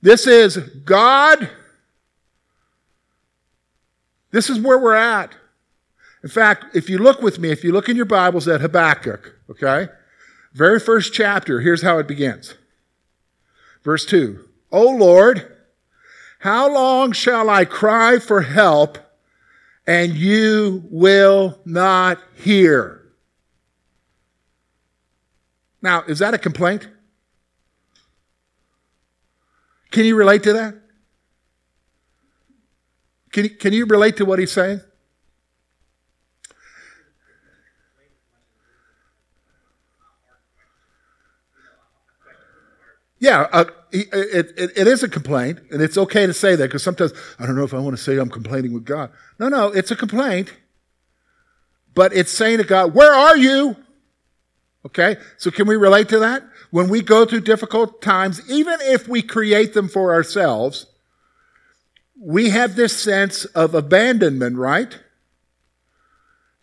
This 0.01 0.27
is 0.27 0.57
God. 0.57 1.51
This 4.31 4.49
is 4.49 4.61
where 4.61 4.79
we're 4.79 4.95
at. 4.95 5.33
In 6.23 6.29
fact, 6.29 6.77
if 6.77 6.89
you 6.89 6.99
look 6.99 7.21
with 7.21 7.39
me, 7.39 7.51
if 7.51 7.65
you 7.65 7.73
look 7.73 7.89
in 7.89 7.97
your 7.97 8.05
Bibles 8.05 8.49
at 8.49 8.61
Habakkuk, 8.61 9.35
okay, 9.51 9.89
very 10.53 10.81
first 10.81 11.13
chapter, 11.13 11.61
here's 11.61 11.83
how 11.83 11.99
it 11.99 12.09
begins. 12.09 12.55
Verse 13.83 14.05
2 14.05 14.45
O 14.71 14.91
Lord, 14.91 15.57
how 16.41 16.73
long 16.73 17.13
shall 17.13 17.51
I 17.51 17.65
cry 17.65 18.19
for 18.19 18.43
help 18.43 18.99
and 19.87 20.15
you 20.15 20.85
will 20.91 21.61
not 21.65 22.19
hear? 22.37 23.08
Now, 25.81 26.03
is 26.03 26.19
that 26.19 26.35
a 26.35 26.39
complaint? 26.39 26.89
Can 29.91 30.05
you 30.05 30.17
relate 30.17 30.43
to 30.43 30.53
that? 30.53 30.75
Can 33.33 33.45
you, 33.45 33.51
can 33.51 33.73
you 33.73 33.87
relate 33.87 34.17
to 34.17 34.25
what 34.25 34.39
he's 34.39 34.53
saying? 34.53 34.81
Yeah, 43.21 43.49
uh, 43.53 43.65
it, 43.91 44.09
it, 44.57 44.73
it 44.77 44.87
is 44.87 45.03
a 45.03 45.09
complaint, 45.09 45.59
and 45.73 45.83
it's 45.83 45.99
okay 45.99 46.27
to 46.27 46.33
say 46.33 46.55
that 46.55 46.69
because 46.69 46.85
sometimes 46.85 47.13
I 47.39 47.47
don't 47.47 47.57
know 47.57 47.65
if 47.65 47.75
I 47.75 47.79
want 47.79 47.97
to 47.97 48.03
say 48.03 48.17
I'm 48.17 48.31
complaining 48.31 48.73
with 48.73 48.85
God. 48.85 49.11
No, 49.41 49.49
no, 49.49 49.69
it's 49.69 49.91
a 49.91 49.97
complaint, 49.97 50.55
but 51.95 52.13
it's 52.13 52.31
saying 52.31 52.59
to 52.59 52.65
God, 52.65 52.95
Where 52.95 53.13
are 53.13 53.37
you? 53.37 53.77
Okay, 54.87 55.17
so 55.37 55.51
can 55.51 55.67
we 55.67 55.77
relate 55.77 56.09
to 56.11 56.19
that? 56.21 56.45
When 56.71 56.89
we 56.89 57.03
go 57.03 57.25
through 57.25 57.41
difficult 57.41 58.01
times, 58.01 58.41
even 58.49 58.79
if 58.81 59.09
we 59.09 59.23
create 59.23 59.75
them 59.75 59.89
for 59.89 60.13
ourselves, 60.13 60.87
we 62.21 62.51
have 62.51 62.77
this 62.77 62.97
sense 62.97 63.45
of 63.47 63.75
abandonment, 63.75 64.57
right? 64.57 64.99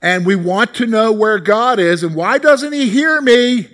And 0.01 0.25
we 0.25 0.35
want 0.35 0.73
to 0.75 0.85
know 0.85 1.11
where 1.11 1.39
God 1.39 1.79
is, 1.79 2.03
and 2.03 2.15
why 2.15 2.37
doesn't 2.37 2.73
He 2.73 2.89
hear 2.89 3.21
me? 3.21 3.67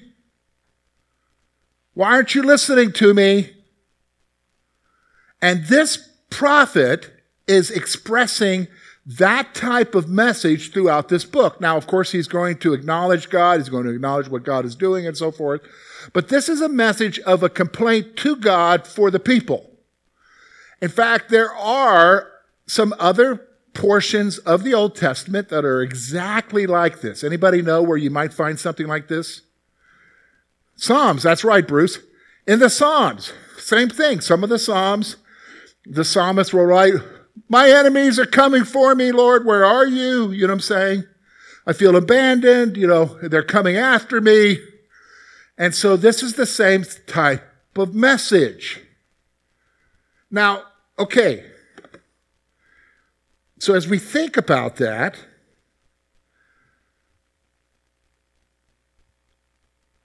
Why 1.94 2.12
aren't 2.12 2.36
you 2.36 2.44
listening 2.44 2.94
to 2.94 3.14
me? 3.14 3.52
And 5.42 5.66
this 5.66 6.10
prophet 6.30 7.12
is 7.48 7.70
expressing 7.70 8.68
that 9.06 9.56
type 9.56 9.96
of 9.96 10.08
message 10.08 10.72
throughout 10.72 11.10
this 11.10 11.26
book. 11.26 11.60
Now, 11.60 11.76
of 11.76 11.88
course, 11.88 12.12
he's 12.12 12.28
going 12.28 12.58
to 12.60 12.74
acknowledge 12.74 13.30
God, 13.30 13.60
he's 13.60 13.70
going 13.70 13.86
to 13.86 13.94
acknowledge 13.94 14.30
what 14.30 14.44
God 14.44 14.66
is 14.66 14.76
doing 14.76 15.08
and 15.08 15.18
so 15.18 15.32
forth. 15.32 15.62
But 16.14 16.30
this 16.30 16.48
is 16.50 16.62
a 16.62 16.70
message 16.70 17.20
of 17.20 17.44
a 17.44 17.50
complaint 17.50 18.16
to 18.18 18.36
God 18.36 18.86
for 18.86 19.10
the 19.10 19.20
people. 19.20 19.72
In 20.82 20.90
fact, 20.90 21.30
there 21.30 21.54
are 21.54 22.28
some 22.68 22.94
other 23.00 23.48
portions 23.74 24.38
of 24.40 24.64
the 24.64 24.74
Old 24.74 24.96
Testament 24.96 25.50
that 25.50 25.66
are 25.66 25.82
exactly 25.82 26.68
like 26.68 27.02
this. 27.02 27.24
Anybody 27.24 27.62
know 27.62 27.82
where 27.82 27.98
you 27.98 28.10
might 28.10 28.34
find 28.34 28.60
something 28.60 28.88
like 28.88 29.08
this? 29.08 29.42
Psalms, 30.76 31.24
that's 31.24 31.44
right, 31.44 31.68
Bruce. 31.68 32.00
In 32.48 32.60
the 32.60 32.70
Psalms, 32.70 33.34
same 33.58 33.90
thing. 33.90 34.22
Some 34.22 34.44
of 34.44 34.50
the 34.50 34.60
Psalms, 34.60 35.18
the 35.86 36.04
psalmist 36.04 36.54
will 36.54 36.66
write, 36.66 36.96
My 37.50 37.70
enemies 37.70 38.20
are 38.20 38.26
coming 38.26 38.64
for 38.64 38.96
me, 38.96 39.12
Lord, 39.12 39.46
where 39.46 39.66
are 39.66 39.86
you? 39.86 40.32
You 40.32 40.42
know 40.42 40.48
what 40.48 40.54
I'm 40.54 40.60
saying? 40.62 41.04
I 41.68 41.74
feel 41.74 41.96
abandoned, 41.96 42.78
you 42.78 42.88
know, 42.88 43.18
they're 43.22 43.44
coming 43.44 43.78
after 43.78 44.20
me. 44.20 44.60
And 45.58 45.76
so 45.76 45.96
this 45.96 46.24
is 46.24 46.34
the 46.34 46.46
same 46.46 46.86
type 47.06 47.44
of 47.76 47.94
message. 47.94 48.82
Now, 50.32 50.64
okay. 50.98 51.46
So 53.60 53.76
as 53.76 53.88
we 53.88 54.00
think 54.00 54.38
about 54.38 54.78
that, 54.78 55.18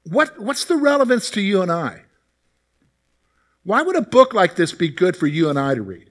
What, 0.09 0.39
what's 0.39 0.65
the 0.65 0.77
relevance 0.77 1.31
to 1.31 1.41
you 1.41 1.63
and 1.63 1.71
I? 1.71 2.03
Why 3.65 3.83
would 3.83 3.97
a 3.97 4.03
book 4.03 4.33
like 4.33 4.55
this 4.55 4.73
be 4.73 4.89
good 4.89 5.17
for 5.17 5.27
you 5.27 5.51
and 5.51 5.59
I 5.59 5.75
to 5.75 5.83
read? 5.83 6.11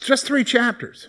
Just 0.00 0.26
three 0.26 0.44
chapters. 0.44 1.08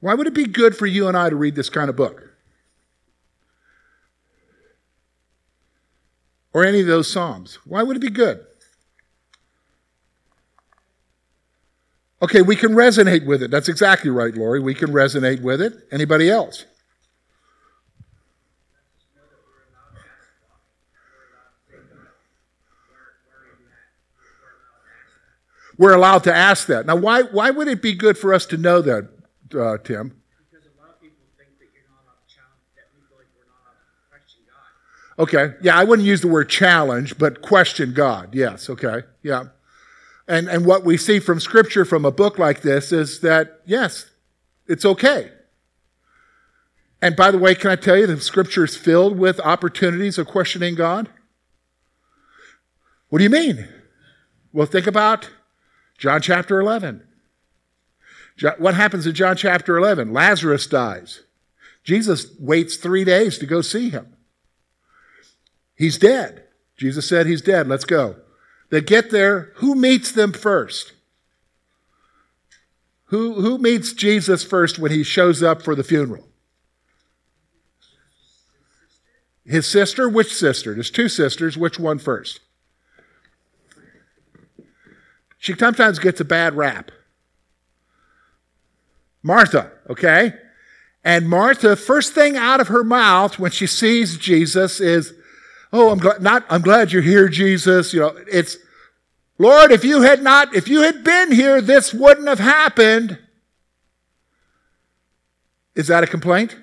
Why 0.00 0.14
would 0.14 0.26
it 0.26 0.34
be 0.34 0.44
good 0.46 0.76
for 0.76 0.86
you 0.86 1.08
and 1.08 1.16
I 1.16 1.30
to 1.30 1.36
read 1.36 1.54
this 1.54 1.68
kind 1.70 1.88
of 1.88 1.96
book? 1.96 2.30
Or 6.52 6.64
any 6.64 6.80
of 6.80 6.86
those 6.86 7.10
Psalms? 7.10 7.58
Why 7.64 7.82
would 7.82 7.96
it 7.96 8.00
be 8.00 8.10
good? 8.10 8.44
Okay, 12.22 12.42
we 12.42 12.56
can 12.56 12.72
resonate 12.72 13.26
with 13.26 13.42
it. 13.42 13.50
That's 13.50 13.68
exactly 13.68 14.10
right, 14.10 14.34
Lori. 14.34 14.60
We 14.60 14.74
can 14.74 14.90
resonate 14.90 15.42
with 15.42 15.60
it. 15.60 15.74
Anybody 15.90 16.30
else? 16.30 16.64
We're 25.76 25.94
allowed 25.94 26.24
to 26.24 26.34
ask 26.34 26.66
that. 26.68 26.86
Now, 26.86 26.96
why, 26.96 27.22
why 27.22 27.50
would 27.50 27.68
it 27.68 27.82
be 27.82 27.94
good 27.94 28.16
for 28.16 28.32
us 28.32 28.46
to 28.46 28.56
know 28.56 28.80
that, 28.82 29.08
uh, 29.54 29.78
Tim? 29.78 30.20
Because 30.50 30.66
a 30.66 30.80
lot 30.80 30.90
of 30.90 31.00
people 31.00 31.24
think 31.36 31.50
that 31.58 31.68
you're 31.74 31.84
not 31.88 32.04
allowed 32.04 32.26
to 32.26 32.34
challenge, 32.34 32.62
that 32.76 32.86
we 32.94 33.02
feel 33.08 33.18
like 33.18 33.26
we're 33.36 33.44
not 33.46 33.60
allowed 33.62 33.80
to 33.82 34.08
question 34.10 34.40
God. 34.46 35.22
Okay. 35.22 35.54
Yeah, 35.62 35.76
I 35.76 35.84
wouldn't 35.84 36.06
use 36.06 36.20
the 36.20 36.28
word 36.28 36.48
challenge, 36.48 37.18
but 37.18 37.42
question 37.42 37.92
God. 37.94 38.34
Yes. 38.34 38.70
Okay. 38.70 39.02
Yeah. 39.22 39.44
And, 40.26 40.48
and 40.48 40.64
what 40.64 40.84
we 40.84 40.96
see 40.96 41.18
from 41.20 41.40
Scripture 41.40 41.84
from 41.84 42.04
a 42.04 42.10
book 42.10 42.38
like 42.38 42.62
this 42.62 42.92
is 42.92 43.20
that, 43.20 43.60
yes, 43.66 44.10
it's 44.66 44.84
okay. 44.84 45.30
And 47.02 47.14
by 47.14 47.30
the 47.30 47.36
way, 47.36 47.54
can 47.54 47.70
I 47.70 47.76
tell 47.76 47.98
you 47.98 48.06
that 48.06 48.22
Scripture 48.22 48.64
is 48.64 48.76
filled 48.76 49.18
with 49.18 49.38
opportunities 49.40 50.16
of 50.16 50.26
questioning 50.26 50.74
God? 50.74 51.10
What 53.10 53.18
do 53.18 53.24
you 53.24 53.30
mean? 53.30 53.68
Well, 54.54 54.66
think 54.66 54.86
about 54.86 55.28
John 56.04 56.20
chapter 56.20 56.60
11. 56.60 57.02
What 58.58 58.74
happens 58.74 59.06
in 59.06 59.14
John 59.14 59.38
chapter 59.38 59.78
11? 59.78 60.12
Lazarus 60.12 60.66
dies. 60.66 61.22
Jesus 61.82 62.26
waits 62.38 62.76
three 62.76 63.04
days 63.04 63.38
to 63.38 63.46
go 63.46 63.62
see 63.62 63.88
him. 63.88 64.14
He's 65.74 65.96
dead. 65.96 66.44
Jesus 66.76 67.08
said 67.08 67.26
he's 67.26 67.40
dead. 67.40 67.68
Let's 67.68 67.86
go. 67.86 68.16
They 68.68 68.82
get 68.82 69.12
there. 69.12 69.52
Who 69.56 69.74
meets 69.74 70.12
them 70.12 70.34
first? 70.34 70.92
Who, 73.06 73.40
who 73.40 73.56
meets 73.56 73.94
Jesus 73.94 74.44
first 74.44 74.78
when 74.78 74.90
he 74.90 75.04
shows 75.04 75.42
up 75.42 75.62
for 75.62 75.74
the 75.74 75.82
funeral? 75.82 76.28
His 79.46 79.66
sister? 79.66 80.06
Which 80.06 80.34
sister? 80.34 80.74
There's 80.74 80.90
two 80.90 81.08
sisters. 81.08 81.56
Which 81.56 81.78
one 81.78 81.98
first? 81.98 82.40
She 85.44 85.52
sometimes 85.52 85.98
gets 85.98 86.22
a 86.22 86.24
bad 86.24 86.56
rap. 86.56 86.90
Martha, 89.22 89.72
okay? 89.90 90.32
And 91.04 91.28
Martha, 91.28 91.76
first 91.76 92.14
thing 92.14 92.34
out 92.34 92.62
of 92.62 92.68
her 92.68 92.82
mouth 92.82 93.38
when 93.38 93.50
she 93.50 93.66
sees 93.66 94.16
Jesus 94.16 94.80
is, 94.80 95.12
"Oh, 95.70 95.90
I'm 95.90 95.98
glad 95.98 96.22
not 96.22 96.46
I'm 96.48 96.62
glad 96.62 96.92
you're 96.92 97.02
here, 97.02 97.28
Jesus." 97.28 97.92
You 97.92 98.00
know, 98.00 98.16
it's 98.26 98.56
Lord, 99.36 99.70
if 99.70 99.84
you 99.84 100.00
had 100.00 100.22
not 100.22 100.54
if 100.54 100.66
you 100.66 100.80
had 100.80 101.04
been 101.04 101.30
here, 101.30 101.60
this 101.60 101.92
wouldn't 101.92 102.26
have 102.26 102.38
happened. 102.38 103.18
Is 105.74 105.88
that 105.88 106.04
a 106.04 106.06
complaint? 106.06 106.56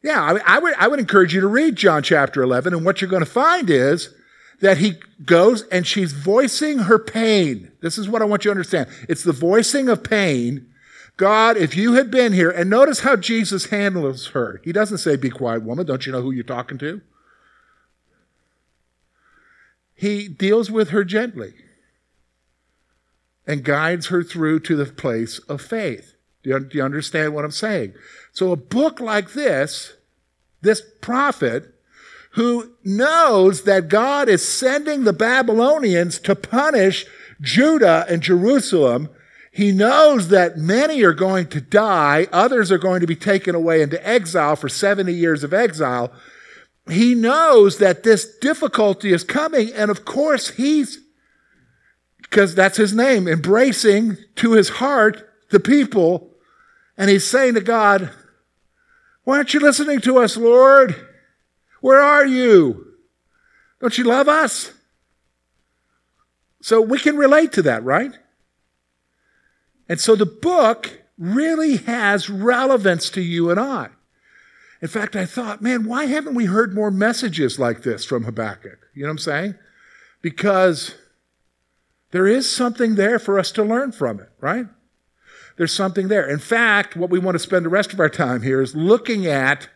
Yeah, 0.00 0.22
I, 0.22 0.54
I, 0.54 0.58
would, 0.60 0.74
I 0.78 0.86
would 0.86 1.00
encourage 1.00 1.34
you 1.34 1.40
to 1.40 1.48
read 1.48 1.74
John 1.74 2.04
chapter 2.04 2.40
11, 2.40 2.72
and 2.72 2.84
what 2.84 3.00
you're 3.00 3.10
going 3.10 3.24
to 3.24 3.26
find 3.28 3.68
is 3.68 4.14
that 4.60 4.78
he 4.78 4.94
goes 5.24 5.62
and 5.68 5.86
she's 5.86 6.12
voicing 6.12 6.80
her 6.80 6.98
pain. 6.98 7.72
This 7.80 7.98
is 7.98 8.08
what 8.08 8.22
I 8.22 8.24
want 8.24 8.44
you 8.44 8.48
to 8.48 8.52
understand. 8.52 8.88
It's 9.08 9.22
the 9.22 9.32
voicing 9.32 9.88
of 9.88 10.02
pain. 10.02 10.66
God, 11.16 11.56
if 11.56 11.76
you 11.76 11.94
had 11.94 12.10
been 12.10 12.32
here, 12.32 12.50
and 12.50 12.68
notice 12.68 13.00
how 13.00 13.16
Jesus 13.16 13.66
handles 13.66 14.28
her. 14.28 14.60
He 14.64 14.72
doesn't 14.72 14.98
say, 14.98 15.16
Be 15.16 15.30
quiet, 15.30 15.62
woman. 15.62 15.86
Don't 15.86 16.04
you 16.04 16.12
know 16.12 16.22
who 16.22 16.30
you're 16.30 16.44
talking 16.44 16.78
to? 16.78 17.00
He 19.94 20.28
deals 20.28 20.70
with 20.70 20.90
her 20.90 21.04
gently 21.04 21.54
and 23.46 23.64
guides 23.64 24.08
her 24.08 24.22
through 24.22 24.60
to 24.60 24.76
the 24.76 24.84
place 24.86 25.38
of 25.40 25.62
faith. 25.62 26.14
Do 26.42 26.68
you, 26.72 26.82
understand 26.82 27.34
what 27.34 27.44
I'm 27.44 27.50
saying? 27.50 27.94
So, 28.32 28.52
a 28.52 28.56
book 28.56 29.00
like 29.00 29.32
this, 29.32 29.94
this 30.60 30.82
prophet, 31.00 31.74
who 32.36 32.70
knows 32.84 33.62
that 33.62 33.88
God 33.88 34.28
is 34.28 34.46
sending 34.46 35.04
the 35.04 35.14
Babylonians 35.14 36.18
to 36.18 36.36
punish 36.36 37.06
Judah 37.40 38.04
and 38.10 38.22
Jerusalem. 38.22 39.08
He 39.50 39.72
knows 39.72 40.28
that 40.28 40.58
many 40.58 41.02
are 41.02 41.14
going 41.14 41.48
to 41.48 41.62
die, 41.62 42.28
others 42.30 42.70
are 42.70 42.76
going 42.76 43.00
to 43.00 43.06
be 43.06 43.16
taken 43.16 43.54
away 43.54 43.80
into 43.80 44.06
exile 44.06 44.54
for 44.54 44.68
70 44.68 45.14
years 45.14 45.44
of 45.44 45.54
exile. 45.54 46.12
He 46.90 47.14
knows 47.14 47.78
that 47.78 48.02
this 48.02 48.36
difficulty 48.38 49.14
is 49.14 49.24
coming, 49.24 49.72
and 49.72 49.90
of 49.90 50.04
course, 50.04 50.50
he's, 50.50 50.98
because 52.20 52.54
that's 52.54 52.76
his 52.76 52.92
name, 52.92 53.26
embracing 53.26 54.18
to 54.36 54.52
his 54.52 54.68
heart 54.68 55.26
the 55.50 55.58
people, 55.58 56.34
and 56.98 57.08
he's 57.08 57.26
saying 57.26 57.54
to 57.54 57.62
God, 57.62 58.10
Why 59.24 59.38
aren't 59.38 59.54
you 59.54 59.60
listening 59.60 60.02
to 60.02 60.18
us, 60.18 60.36
Lord? 60.36 61.05
Where 61.86 62.02
are 62.02 62.26
you? 62.26 62.94
Don't 63.80 63.96
you 63.96 64.02
love 64.02 64.26
us? 64.26 64.72
So 66.60 66.80
we 66.80 66.98
can 66.98 67.16
relate 67.16 67.52
to 67.52 67.62
that, 67.62 67.84
right? 67.84 68.10
And 69.88 70.00
so 70.00 70.16
the 70.16 70.26
book 70.26 71.02
really 71.16 71.76
has 71.76 72.28
relevance 72.28 73.08
to 73.10 73.20
you 73.20 73.52
and 73.52 73.60
I. 73.60 73.90
In 74.82 74.88
fact, 74.88 75.14
I 75.14 75.26
thought, 75.26 75.62
man, 75.62 75.86
why 75.86 76.06
haven't 76.06 76.34
we 76.34 76.46
heard 76.46 76.74
more 76.74 76.90
messages 76.90 77.56
like 77.56 77.84
this 77.84 78.04
from 78.04 78.24
Habakkuk? 78.24 78.80
You 78.92 79.02
know 79.02 79.10
what 79.10 79.12
I'm 79.12 79.18
saying? 79.18 79.54
Because 80.22 80.96
there 82.10 82.26
is 82.26 82.50
something 82.50 82.96
there 82.96 83.20
for 83.20 83.38
us 83.38 83.52
to 83.52 83.62
learn 83.62 83.92
from 83.92 84.18
it, 84.18 84.30
right? 84.40 84.66
There's 85.56 85.72
something 85.72 86.08
there. 86.08 86.28
In 86.28 86.40
fact, 86.40 86.96
what 86.96 87.10
we 87.10 87.20
want 87.20 87.36
to 87.36 87.38
spend 87.38 87.64
the 87.64 87.68
rest 87.68 87.92
of 87.92 88.00
our 88.00 88.10
time 88.10 88.42
here 88.42 88.60
is 88.60 88.74
looking 88.74 89.24
at 89.24 89.68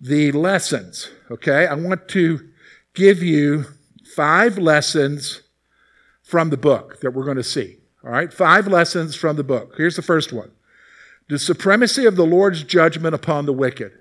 the 0.00 0.32
lessons. 0.32 1.10
Okay, 1.30 1.66
I 1.66 1.74
want 1.74 2.08
to 2.08 2.48
give 2.94 3.22
you 3.22 3.64
five 4.14 4.58
lessons 4.58 5.42
from 6.22 6.50
the 6.50 6.56
book 6.56 7.00
that 7.00 7.12
we're 7.12 7.24
going 7.24 7.36
to 7.36 7.42
see. 7.42 7.76
All 8.04 8.10
right, 8.10 8.32
five 8.32 8.66
lessons 8.66 9.16
from 9.16 9.36
the 9.36 9.44
book. 9.44 9.74
Here's 9.76 9.96
the 9.96 10.02
first 10.02 10.32
one 10.32 10.50
the 11.28 11.38
supremacy 11.38 12.06
of 12.06 12.16
the 12.16 12.26
Lord's 12.26 12.62
judgment 12.62 13.14
upon 13.14 13.46
the 13.46 13.52
wicked. 13.52 13.92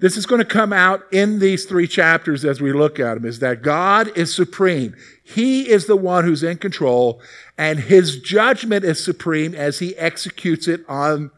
This 0.00 0.16
is 0.16 0.26
going 0.26 0.40
to 0.40 0.44
come 0.44 0.72
out 0.72 1.02
in 1.12 1.40
these 1.40 1.64
three 1.64 1.88
chapters 1.88 2.44
as 2.44 2.60
we 2.60 2.72
look 2.72 3.00
at 3.00 3.14
them 3.14 3.24
is 3.24 3.40
that 3.40 3.62
God 3.62 4.16
is 4.16 4.32
supreme. 4.32 4.94
He 5.24 5.68
is 5.68 5.86
the 5.86 5.96
one 5.96 6.24
who's 6.24 6.44
in 6.44 6.58
control, 6.58 7.20
and 7.56 7.80
his 7.80 8.20
judgment 8.20 8.84
is 8.84 9.04
supreme 9.04 9.56
as 9.56 9.80
he 9.80 9.96
executes 9.96 10.68
it 10.68 10.84
on 10.88 11.32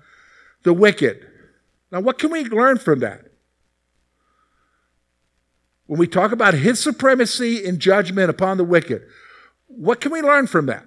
the 0.63 0.75
wicked. 0.75 1.27
Now, 1.91 2.01
what 2.01 2.19
can 2.19 2.31
we 2.31 2.45
learn 2.45 2.79
from 2.79 3.01
that? 3.01 3.27
When 5.87 5.99
we 5.99 6.07
talk 6.07 6.31
about 6.31 6.55
his 6.55 6.79
supremacy 6.79 7.65
in 7.65 7.81
judgment 7.81 8.31
upon 8.31 8.59
the 8.59 8.65
wicked, 8.65 9.03
what 9.67 10.01
can 10.01 10.13
we 10.13 10.23
learn 10.23 10.47
from 10.47 10.67
that? 10.67 10.87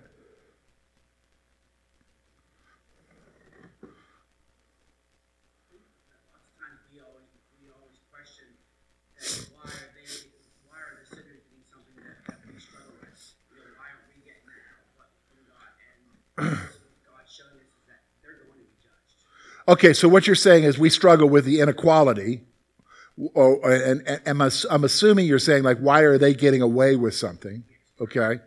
Okay, 19.67 19.93
so 19.93 20.09
what 20.09 20.27
you're 20.27 20.35
saying 20.35 20.63
is 20.63 20.77
we 20.77 20.89
struggle 20.89 21.29
with 21.29 21.45
the 21.45 21.59
inequality. 21.59 22.41
Oh, 23.35 23.59
and, 23.63 24.01
and, 24.07 24.21
and 24.25 24.65
I'm 24.69 24.83
assuming 24.83 25.25
you're 25.25 25.39
saying, 25.39 25.63
like, 25.63 25.77
why 25.77 26.01
are 26.01 26.17
they 26.17 26.33
getting 26.33 26.61
away 26.61 26.95
with 26.95 27.15
something? 27.15 27.63
Okay. 28.01 28.39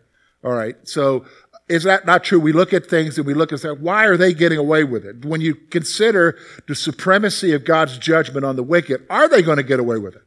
All 0.45 0.53
right. 0.53 0.77
So 0.85 1.25
is 1.69 1.83
that 1.85 2.07
not 2.07 2.23
true? 2.23 2.39
We 2.39 2.53
look 2.53 2.73
at 2.73 2.87
things 2.87 3.19
and 3.19 3.27
we 3.27 3.35
look 3.35 3.51
and 3.51 3.61
say, 3.61 3.71
why 3.71 4.05
are 4.05 4.17
they 4.17 4.33
getting 4.33 4.59
away 4.59 4.85
with 4.85 5.05
it? 5.05 5.25
When 5.25 5.41
you 5.41 5.55
consider 5.55 6.39
the 6.69 6.75
supremacy 6.75 7.53
of 7.53 7.65
God's 7.65 7.99
judgment 7.99 8.45
on 8.45 8.57
the 8.57 8.63
wicked, 8.63 9.05
are 9.11 9.29
they 9.29 9.43
going 9.43 9.57
to 9.57 9.63
get 9.63 9.81
away 9.81 9.99
with 9.99 10.15
it? 10.15 10.23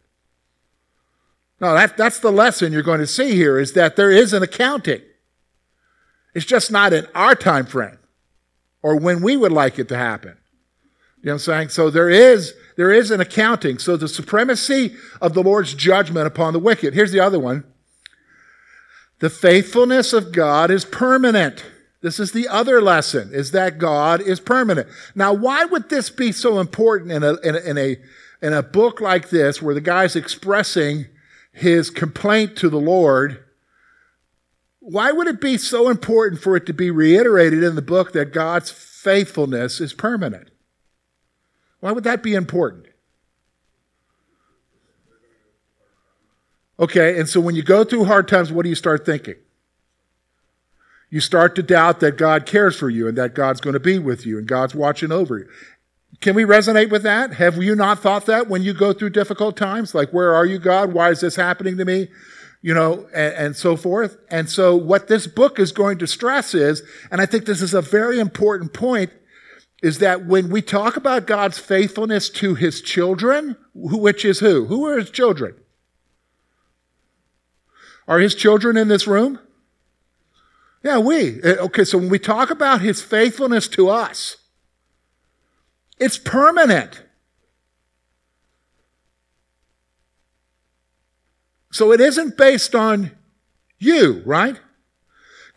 No, 1.62 1.73
that, 1.73 1.97
that's 1.97 2.19
the 2.19 2.32
lesson 2.32 2.73
you're 2.73 2.82
going 2.82 2.99
to 2.99 3.08
see 3.08 3.36
here 3.36 3.60
is 3.60 3.73
that 3.73 3.95
there 3.95 4.12
is 4.12 4.34
an 4.34 4.43
accounting. 4.43 5.02
It's 6.34 6.45
just 6.45 6.71
not 6.71 6.93
in 6.93 7.06
our 7.15 7.36
time 7.36 7.65
frame 7.65 7.99
or 8.82 8.97
when 8.97 9.21
we 9.21 9.36
would 9.36 9.52
like 9.52 9.80
it 9.80 9.88
to 9.89 9.97
happen. 9.97 10.38
You 11.21 11.27
know 11.27 11.34
what 11.34 11.34
I'm 11.34 11.39
saying? 11.39 11.69
So 11.69 11.89
there 11.89 12.10
is, 12.10 12.53
there 12.77 12.91
is 12.91 13.12
an 13.12 13.19
accounting. 13.19 13.77
So 13.77 13.97
the 13.97 14.08
supremacy 14.08 14.95
of 15.21 15.34
the 15.34 15.43
Lord's 15.43 15.73
judgment 15.73 16.27
upon 16.27 16.53
the 16.53 16.60
wicked. 16.60 16.93
Here's 16.93 17.12
the 17.12 17.19
other 17.19 17.39
one. 17.39 17.65
The 19.19 19.29
faithfulness 19.29 20.13
of 20.13 20.32
God 20.32 20.71
is 20.71 20.86
permanent. 20.86 21.65
This 22.01 22.21
is 22.21 22.32
the 22.32 22.47
other 22.47 22.82
lesson, 22.82 23.32
is 23.34 23.51
that 23.51 23.77
God 23.77 24.21
is 24.21 24.39
permanent. 24.39 24.88
Now, 25.13 25.34
why 25.34 25.65
would 25.65 25.89
this 25.89 26.10
be 26.10 26.32
so 26.32 26.60
important 26.60 27.12
in 27.12 27.23
a, 27.23 27.34
in 27.41 27.55
a, 27.55 27.60
in 27.60 27.77
a, 27.77 27.97
in 28.41 28.53
a 28.53 28.63
book 28.63 29.01
like 29.01 29.29
this 29.29 29.62
where 29.62 29.75
the 29.75 29.82
guy's 29.82 30.15
expressing 30.15 31.08
his 31.51 31.89
complaint 31.89 32.55
to 32.58 32.69
the 32.69 32.79
Lord? 32.79 33.43
Why 34.79 35.12
would 35.12 35.27
it 35.27 35.41
be 35.41 35.58
so 35.58 35.89
important 35.89 36.41
for 36.41 36.55
it 36.55 36.65
to 36.67 36.73
be 36.73 36.89
reiterated 36.89 37.62
in 37.62 37.75
the 37.75 37.82
book 37.82 38.13
that 38.13 38.32
God's 38.32 38.71
faithfulness 38.71 39.82
is 39.82 39.91
permanent? 39.91 40.48
Why 41.80 41.92
would 41.92 42.04
that 42.04 42.22
be 42.22 42.34
important? 42.34 42.88
Okay, 46.80 47.20
and 47.20 47.28
so 47.28 47.42
when 47.42 47.56
you 47.56 47.63
go 47.63 47.84
through 47.84 48.06
hard 48.06 48.28
times, 48.28 48.52
what 48.52 48.63
do 48.63 48.70
you 48.70 48.76
start 48.76 49.06
thinking? 49.06 49.36
You 51.10 51.20
start 51.20 51.56
to 51.56 51.63
doubt 51.63 52.00
that 52.00 52.18
God 52.18 52.46
cares 52.46 52.76
for 52.78 52.89
you 52.89 53.08
and 53.08 53.18
that 53.18 53.34
God's 53.34 53.60
going 53.60 53.74
to 53.74 53.80
be 53.80 54.00
with 54.00 54.26
you 54.26 54.38
and 54.38 54.48
God's 54.48 54.76
watching 54.76 55.12
over 55.12 55.39
you. 55.39 55.50
Can 56.22 56.36
we 56.36 56.44
resonate 56.44 56.89
with 56.89 57.04
that? 57.04 57.34
Have 57.34 57.62
you 57.62 57.76
not 57.76 58.00
thought 58.00 58.26
that 58.28 58.48
when 58.48 58.62
you 58.62 58.74
go 58.74 58.94
through 58.94 59.12
difficult 59.12 59.58
times? 59.58 59.96
Like, 59.96 60.12
where 60.12 60.34
are 60.34 60.46
you, 60.46 60.60
God? 60.60 60.94
Why 60.94 61.10
is 61.10 61.22
this 61.22 61.36
happening 61.36 61.78
to 61.78 61.86
me? 61.86 62.10
You 62.62 62.74
know, 62.74 63.08
and, 63.13 63.34
and 63.34 63.56
so 63.56 63.76
forth. 63.76 64.18
And 64.30 64.50
so 64.50 64.76
what 64.76 65.08
this 65.08 65.28
book 65.28 65.60
is 65.60 65.72
going 65.72 65.98
to 66.00 66.08
stress 66.08 66.54
is, 66.54 66.84
and 67.10 67.22
I 67.22 67.26
think 67.26 67.46
this 67.46 67.62
is 67.62 67.74
a 67.74 67.82
very 67.82 68.20
important 68.20 68.74
point, 68.74 69.12
is 69.82 70.00
that 70.00 70.26
when 70.26 70.50
we 70.50 70.62
talk 70.62 70.98
about 70.98 71.26
God's 71.26 71.58
faithfulness 71.58 72.30
to 72.32 72.56
his 72.56 72.82
children, 72.82 73.56
which 73.74 74.26
is 74.26 74.39
who? 74.39 74.65
Who 74.65 74.86
are 74.86 75.00
his 75.00 75.10
children? 75.10 75.56
Are 78.08 78.20
his 78.20 78.36
children 78.36 78.76
in 78.76 78.88
this 78.88 79.08
room? 79.08 79.39
Yeah, 80.84 80.98
we. 80.98 81.42
Eh, 81.44 81.56
okay, 81.60 81.84
so 81.84 81.98
when 81.98 82.10
we 82.10 82.20
talk 82.20 82.50
about 82.50 82.82
his 82.82 83.02
faithfulness 83.02 83.68
to 83.70 83.89
us, 83.89 84.38
it's 85.98 86.18
permanent. 86.18 87.04
So 91.72 91.92
it 91.92 92.02
isn't 92.02 92.38
based 92.38 92.74
on 92.74 93.12
you, 93.78 94.24
right? 94.26 94.60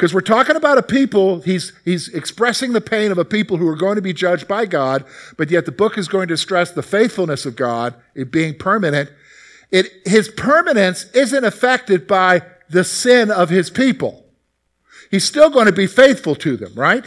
Because 0.02 0.14
we're 0.14 0.20
talking 0.20 0.56
about 0.56 0.78
a 0.78 0.82
people, 0.82 1.42
he's, 1.42 1.72
he's 1.84 2.08
expressing 2.08 2.72
the 2.72 2.80
pain 2.80 3.12
of 3.12 3.18
a 3.18 3.24
people 3.24 3.58
who 3.58 3.68
are 3.68 3.76
going 3.76 3.94
to 3.94 4.02
be 4.02 4.12
judged 4.12 4.48
by 4.48 4.66
God, 4.66 5.04
but 5.36 5.48
yet 5.48 5.64
the 5.64 5.70
book 5.70 5.96
is 5.96 6.08
going 6.08 6.26
to 6.26 6.36
stress 6.36 6.72
the 6.72 6.82
faithfulness 6.82 7.46
of 7.46 7.54
God, 7.54 7.94
it 8.12 8.32
being 8.32 8.58
permanent. 8.58 9.12
It, 9.70 9.92
his 10.04 10.26
permanence 10.28 11.04
isn't 11.14 11.44
affected 11.44 12.08
by 12.08 12.42
the 12.68 12.82
sin 12.82 13.30
of 13.30 13.48
his 13.48 13.70
people. 13.70 14.26
He's 15.08 15.24
still 15.24 15.50
going 15.50 15.66
to 15.66 15.72
be 15.72 15.86
faithful 15.86 16.34
to 16.34 16.56
them, 16.56 16.74
right? 16.74 17.04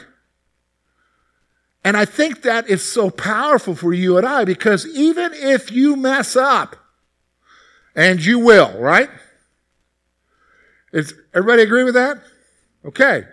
And 1.83 1.97
I 1.97 2.05
think 2.05 2.43
that 2.43 2.69
is 2.69 2.89
so 2.89 3.09
powerful 3.09 3.75
for 3.75 3.91
you 3.91 4.17
and 4.17 4.25
I 4.25 4.45
because 4.45 4.87
even 4.87 5.33
if 5.33 5.69
you 5.69 5.97
mess 5.97 6.37
up, 6.37 6.77
and 7.93 8.23
you 8.23 8.39
will, 8.39 8.71
right? 8.79 9.09
Is 10.93 11.13
everybody 11.33 11.63
agree 11.63 11.83
with 11.83 11.95
that? 11.95 12.21
Okay. 12.85 13.23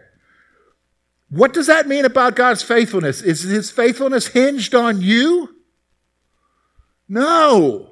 What 1.28 1.52
does 1.54 1.66
that 1.66 1.86
mean 1.86 2.04
about 2.04 2.36
God's 2.36 2.62
faithfulness? 2.62 3.22
Is 3.22 3.42
his 3.42 3.70
faithfulness 3.70 4.28
hinged 4.28 4.74
on 4.74 5.00
you? 5.00 5.56
No. 7.08 7.90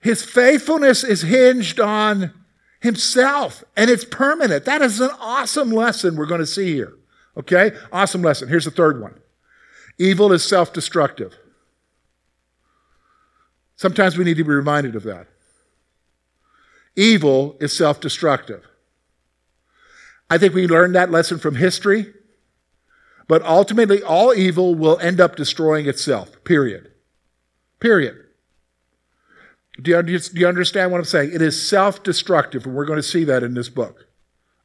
His 0.00 0.24
faithfulness 0.24 1.04
is 1.04 1.22
hinged 1.22 1.78
on 1.78 2.32
himself 2.80 3.62
and 3.76 3.90
it's 3.90 4.04
permanent. 4.04 4.64
That 4.64 4.82
is 4.82 5.00
an 5.00 5.10
awesome 5.20 5.70
lesson 5.70 6.16
we're 6.16 6.26
going 6.26 6.40
to 6.40 6.46
see 6.46 6.74
here. 6.74 6.94
Okay? 7.36 7.72
Awesome 7.92 8.22
lesson. 8.22 8.48
Here's 8.48 8.64
the 8.64 8.70
third 8.70 9.00
one 9.00 9.14
evil 9.98 10.32
is 10.32 10.42
self 10.42 10.72
destructive. 10.72 11.36
Sometimes 13.76 14.18
we 14.18 14.24
need 14.24 14.36
to 14.36 14.44
be 14.44 14.50
reminded 14.50 14.96
of 14.96 15.04
that. 15.04 15.26
Evil 16.96 17.56
is 17.60 17.76
self 17.76 18.00
destructive. 18.00 18.66
I 20.30 20.38
think 20.38 20.54
we 20.54 20.68
learned 20.68 20.94
that 20.94 21.10
lesson 21.10 21.38
from 21.38 21.56
history, 21.56 22.14
but 23.26 23.42
ultimately, 23.42 24.02
all 24.02 24.32
evil 24.32 24.74
will 24.74 24.98
end 25.00 25.20
up 25.20 25.36
destroying 25.36 25.88
itself, 25.88 26.42
period. 26.44 26.92
Period. 27.80 28.16
Do 29.80 29.90
you, 29.90 30.18
do 30.18 30.40
you 30.40 30.48
understand 30.48 30.92
what 30.92 30.98
I'm 30.98 31.04
saying? 31.04 31.32
It 31.32 31.42
is 31.42 31.60
self 31.60 32.02
destructive, 32.02 32.66
and 32.66 32.74
we're 32.74 32.84
going 32.84 32.98
to 32.98 33.02
see 33.02 33.24
that 33.24 33.42
in 33.42 33.54
this 33.54 33.68
book. 33.68 34.06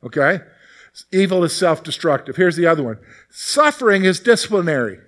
Okay? 0.03 0.39
Evil 1.11 1.43
is 1.43 1.53
self 1.53 1.83
destructive. 1.83 2.35
Here's 2.35 2.55
the 2.55 2.67
other 2.67 2.83
one 2.83 2.99
suffering 3.29 4.05
is 4.05 4.19
disciplinary. 4.19 4.99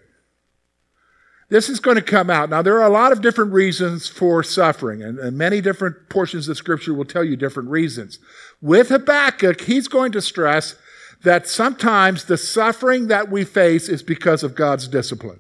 This 1.50 1.70
is 1.70 1.80
going 1.80 1.96
to 1.96 2.02
come 2.02 2.30
out. 2.30 2.50
Now, 2.50 2.62
there 2.62 2.78
are 2.82 2.88
a 2.88 2.92
lot 2.92 3.14
of 3.14 3.22
different 3.22 3.54
reasons 3.54 4.10
for 4.10 4.44
suffering, 4.44 5.02
and, 5.02 5.18
and, 5.18 5.38
many 5.38 5.62
different 5.62 6.10
portions 6.10 6.50
of 6.50 6.58
Scripture 6.58 6.94
will 6.94 7.06
tell 7.06 7.24
you 7.24 7.38
different 7.38 7.70
reasons. 7.70 8.20
With 8.62 8.90
Habakkuk, 8.90 9.62
he's 9.62 9.88
going 9.88 10.12
to 10.12 10.22
stress 10.22 10.76
that 11.24 11.48
sometimes 11.48 12.26
the 12.26 12.38
suffering 12.38 13.08
that 13.08 13.32
we 13.32 13.46
face 13.46 13.88
is 13.88 14.04
because 14.04 14.44
of 14.44 14.56
God's 14.56 14.90
discipline. 14.90 15.40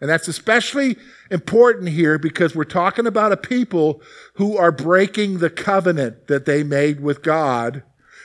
And 0.00 0.10
that's 0.10 0.28
especially 0.28 0.96
important 1.30 1.88
here 1.88 2.18
because 2.18 2.54
we're 2.54 2.64
talking 2.64 3.06
about 3.06 3.32
a 3.32 3.36
people 3.36 4.02
who 4.34 4.58
are 4.58 4.70
breaking 4.70 5.38
the 5.38 5.50
covenant 5.50 6.26
that 6.26 6.44
they 6.44 6.62
made 6.62 7.00
with 7.00 7.22
God. 7.22 7.82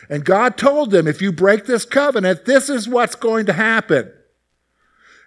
And 0.09 0.25
God 0.25 0.57
told 0.57 0.91
them, 0.91 1.07
if 1.07 1.21
you 1.21 1.31
break 1.31 1.65
this 1.65 1.85
covenant, 1.85 2.43
this 2.43 2.69
is 2.69 2.89
what's 2.89 3.15
going 3.15 3.45
to 3.45 3.53
happen. 3.53 4.11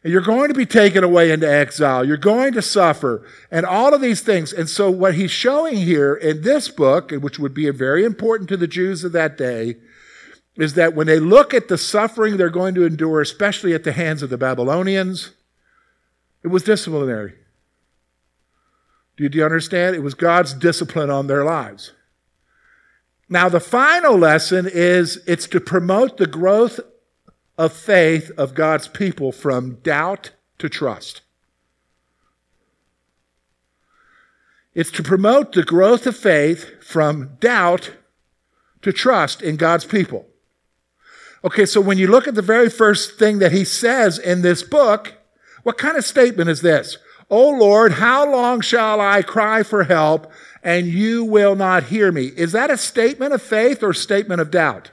And 0.04 0.12
you're 0.12 0.22
going 0.22 0.48
to 0.48 0.54
be 0.54 0.66
taken 0.66 1.02
away 1.02 1.30
into 1.30 1.50
exile. 1.50 2.04
You're 2.04 2.18
going 2.18 2.52
to 2.52 2.62
suffer 2.62 3.26
and 3.50 3.64
all 3.64 3.94
of 3.94 4.02
these 4.02 4.20
things. 4.20 4.52
And 4.52 4.68
so 4.68 4.90
what 4.90 5.14
he's 5.14 5.30
showing 5.30 5.76
here 5.76 6.14
in 6.14 6.42
this 6.42 6.68
book, 6.68 7.10
which 7.10 7.38
would 7.38 7.54
be 7.54 7.68
very 7.70 8.04
important 8.04 8.50
to 8.50 8.58
the 8.58 8.68
Jews 8.68 9.02
of 9.02 9.12
that 9.12 9.38
day, 9.38 9.76
is 10.56 10.74
that 10.74 10.94
when 10.94 11.06
they 11.06 11.18
look 11.18 11.54
at 11.54 11.68
the 11.68 11.78
suffering 11.78 12.36
they're 12.36 12.50
going 12.50 12.74
to 12.74 12.84
endure, 12.84 13.22
especially 13.22 13.72
at 13.72 13.82
the 13.82 13.92
hands 13.92 14.22
of 14.22 14.28
the 14.28 14.36
Babylonians, 14.36 15.30
it 16.42 16.48
was 16.48 16.62
disciplinary. 16.62 17.32
Do 19.16 19.26
you 19.32 19.44
understand? 19.44 19.96
It 19.96 20.02
was 20.02 20.14
God's 20.14 20.52
discipline 20.52 21.08
on 21.08 21.28
their 21.28 21.44
lives. 21.44 21.92
Now, 23.28 23.48
the 23.48 23.60
final 23.60 24.18
lesson 24.18 24.68
is 24.70 25.22
it's 25.26 25.46
to 25.48 25.60
promote 25.60 26.18
the 26.18 26.26
growth 26.26 26.78
of 27.56 27.72
faith 27.72 28.30
of 28.36 28.54
God's 28.54 28.88
people 28.88 29.32
from 29.32 29.76
doubt 29.76 30.32
to 30.58 30.68
trust. 30.68 31.22
It's 34.74 34.90
to 34.92 35.02
promote 35.02 35.52
the 35.52 35.62
growth 35.62 36.06
of 36.06 36.16
faith 36.16 36.82
from 36.82 37.36
doubt 37.38 37.92
to 38.82 38.92
trust 38.92 39.40
in 39.40 39.56
God's 39.56 39.84
people. 39.84 40.26
Okay, 41.44 41.66
so 41.66 41.80
when 41.80 41.98
you 41.98 42.08
look 42.08 42.26
at 42.26 42.34
the 42.34 42.42
very 42.42 42.70
first 42.70 43.18
thing 43.18 43.38
that 43.38 43.52
he 43.52 43.64
says 43.64 44.18
in 44.18 44.42
this 44.42 44.62
book, 44.62 45.14
what 45.62 45.78
kind 45.78 45.96
of 45.96 46.04
statement 46.04 46.50
is 46.50 46.62
this? 46.62 46.98
Oh 47.30 47.50
Lord, 47.50 47.92
how 47.92 48.30
long 48.30 48.60
shall 48.60 49.00
I 49.00 49.22
cry 49.22 49.62
for 49.62 49.84
help 49.84 50.30
and 50.62 50.86
you 50.86 51.24
will 51.24 51.54
not 51.54 51.84
hear 51.84 52.10
me? 52.10 52.26
Is 52.36 52.52
that 52.52 52.70
a 52.70 52.76
statement 52.76 53.32
of 53.32 53.42
faith 53.42 53.82
or 53.82 53.94
statement 53.94 54.40
of 54.40 54.50
doubt? 54.50 54.90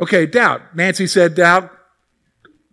Okay, 0.00 0.26
doubt. 0.26 0.74
Nancy 0.74 1.06
said 1.06 1.34
doubt. 1.34 1.70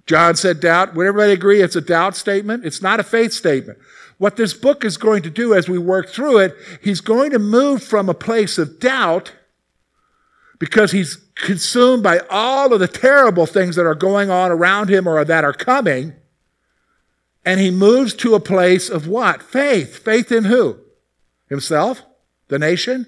John 0.05 0.35
said 0.35 0.61
doubt. 0.61 0.95
Would 0.95 1.05
everybody 1.05 1.33
agree 1.33 1.61
it's 1.61 1.75
a 1.75 1.81
doubt 1.81 2.15
statement? 2.15 2.65
It's 2.65 2.81
not 2.81 2.99
a 2.99 3.03
faith 3.03 3.33
statement. 3.33 3.77
What 4.17 4.37
this 4.37 4.53
book 4.53 4.85
is 4.85 4.97
going 4.97 5.21
to 5.23 5.29
do 5.29 5.53
as 5.53 5.67
we 5.67 5.77
work 5.77 6.09
through 6.09 6.39
it, 6.39 6.55
he's 6.81 7.01
going 7.01 7.31
to 7.31 7.39
move 7.39 7.83
from 7.83 8.09
a 8.09 8.13
place 8.13 8.57
of 8.57 8.79
doubt 8.79 9.33
because 10.57 10.91
he's 10.91 11.17
consumed 11.35 12.01
by 12.01 12.21
all 12.29 12.73
of 12.73 12.79
the 12.79 12.87
terrible 12.87 13.45
things 13.45 13.75
that 13.75 13.85
are 13.85 13.93
going 13.93 14.31
on 14.31 14.49
around 14.49 14.89
him 14.89 15.05
or 15.05 15.23
that 15.23 15.43
are 15.43 15.53
coming. 15.53 16.13
And 17.45 17.59
he 17.59 17.69
moves 17.69 18.13
to 18.15 18.33
a 18.33 18.39
place 18.39 18.89
of 18.89 19.07
what? 19.07 19.43
Faith. 19.43 19.97
Faith 19.97 20.31
in 20.31 20.45
who? 20.45 20.79
Himself? 21.47 22.01
The 22.47 22.57
nation? 22.57 23.07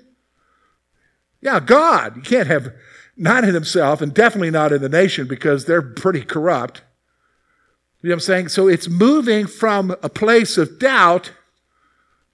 Yeah, 1.41 1.59
God. 1.59 2.17
You 2.17 2.21
can't 2.21 2.47
have 2.47 2.71
not 3.19 3.43
in 3.43 3.53
himself 3.53 4.01
and 4.01 4.13
definitely 4.13 4.49
not 4.49 4.71
in 4.71 4.81
the 4.81 4.89
nation 4.89 5.27
because 5.27 5.65
they're 5.65 5.81
pretty 5.81 6.21
corrupt. 6.21 6.81
You 8.01 8.09
know 8.09 8.13
what 8.13 8.15
I'm 8.15 8.19
saying? 8.21 8.47
So 8.47 8.69
it's 8.69 8.87
moving 8.87 9.45
from 9.45 9.91
a 10.01 10.07
place 10.07 10.57
of 10.57 10.79
doubt 10.79 11.33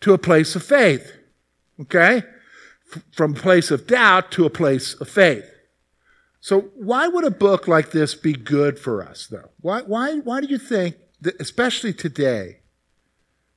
to 0.02 0.13
a 0.13 0.19
place 0.19 0.56
of 0.56 0.63
faith. 0.63 1.12
Okay? 1.82 2.21
From 3.12 3.32
a 3.32 3.39
place 3.39 3.71
of 3.71 3.88
doubt 3.88 4.32
to 4.34 4.45
a 4.45 4.50
place 4.52 4.93
of 4.93 5.10
faith. 5.10 5.50
So 6.39 6.69
why 6.76 7.08
would 7.08 7.26
a 7.26 7.32
book 7.32 7.67
like 7.67 7.89
this 7.89 8.13
be 8.13 8.34
good 8.34 8.78
for 8.78 9.04
us, 9.04 9.26
though? 9.26 9.50
Why, 9.62 9.82
why, 9.82 10.19
why 10.19 10.41
do 10.41 10.48
you 10.48 10.60
think, 10.60 10.98
that, 11.21 11.41
especially 11.41 11.93
today, 11.93 12.60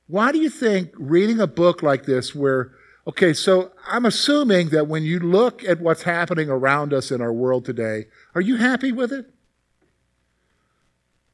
why 0.07 0.31
do 0.31 0.39
you 0.39 0.49
think 0.49 0.89
reading 0.95 1.39
a 1.39 1.45
book 1.45 1.83
like 1.83 2.05
this 2.05 2.33
where 2.33 2.71
Okay, 3.09 3.33
so 3.33 3.71
I'm 3.87 4.05
assuming 4.05 4.69
that 4.69 4.85
when 4.85 5.01
you 5.01 5.19
look 5.19 5.63
at 5.63 5.79
what's 5.79 6.03
happening 6.03 6.47
around 6.47 6.93
us 6.93 7.09
in 7.09 7.21
our 7.21 7.33
world 7.33 7.65
today, 7.65 8.05
are 8.35 8.41
you 8.41 8.57
happy 8.57 8.91
with 8.91 9.11
it? 9.11 9.25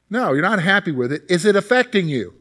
No, 0.08 0.32
you're 0.32 0.40
not 0.40 0.62
happy 0.62 0.90
with 0.90 1.12
it. 1.12 1.24
Is 1.28 1.44
it 1.44 1.54
affecting 1.54 2.08
you? 2.08 2.32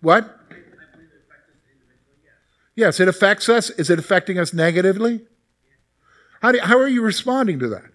What? 0.00 0.32
Yes, 2.76 3.00
it 3.00 3.08
affects 3.08 3.48
us. 3.48 3.70
Is 3.70 3.90
it 3.90 3.98
affecting 3.98 4.38
us 4.38 4.52
negatively? 4.52 5.22
How, 6.40 6.52
do, 6.52 6.60
how 6.60 6.78
are 6.78 6.86
you 6.86 7.02
responding 7.02 7.58
to 7.58 7.68
that? 7.70 7.90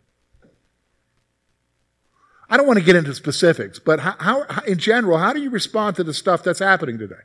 I 2.49 2.57
don't 2.57 2.67
want 2.67 2.79
to 2.79 2.85
get 2.85 2.95
into 2.95 3.13
specifics, 3.15 3.79
but 3.79 4.01
how, 4.01 4.15
how, 4.19 4.45
in 4.67 4.77
general, 4.77 5.17
how 5.17 5.33
do 5.33 5.41
you 5.41 5.49
respond 5.49 5.95
to 5.95 6.03
the 6.03 6.13
stuff 6.13 6.43
that's 6.43 6.59
happening 6.59 6.97
today? 6.97 7.15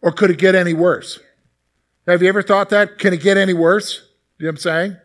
Or 0.00 0.12
could 0.12 0.30
it 0.30 0.38
get 0.38 0.54
any 0.54 0.74
worse? 0.74 1.18
Have 2.06 2.22
you 2.22 2.28
ever 2.28 2.42
thought 2.42 2.70
that? 2.70 2.98
Can 2.98 3.12
it 3.12 3.20
get 3.20 3.36
any 3.36 3.52
worse? 3.52 4.08
You 4.38 4.44
know 4.44 4.50
what 4.50 4.52
I'm 4.52 4.56
saying? 4.58 4.96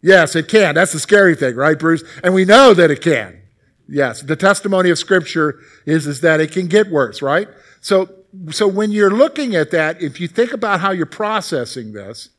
Yes, 0.00 0.34
it 0.34 0.48
can. 0.48 0.74
That's 0.74 0.92
the 0.92 0.98
scary 0.98 1.34
thing, 1.34 1.54
right, 1.56 1.78
Bruce? 1.78 2.02
And 2.22 2.32
we 2.32 2.44
know 2.44 2.72
that 2.74 2.90
it 2.90 3.02
can. 3.02 3.40
Yes, 3.88 4.22
the 4.22 4.36
testimony 4.36 4.90
of 4.90 4.98
Scripture 4.98 5.60
is, 5.86 6.06
is 6.06 6.20
that 6.20 6.40
it 6.40 6.52
can 6.52 6.66
get 6.66 6.90
worse, 6.90 7.20
right? 7.22 7.48
So 7.80 8.08
so 8.50 8.68
when 8.68 8.90
you're 8.90 9.10
looking 9.10 9.54
at 9.54 9.70
that, 9.70 10.02
if 10.02 10.20
you 10.20 10.28
think 10.28 10.52
about 10.52 10.80
how 10.80 10.90
you're 10.90 11.06
processing 11.06 11.92
this, 11.92 12.30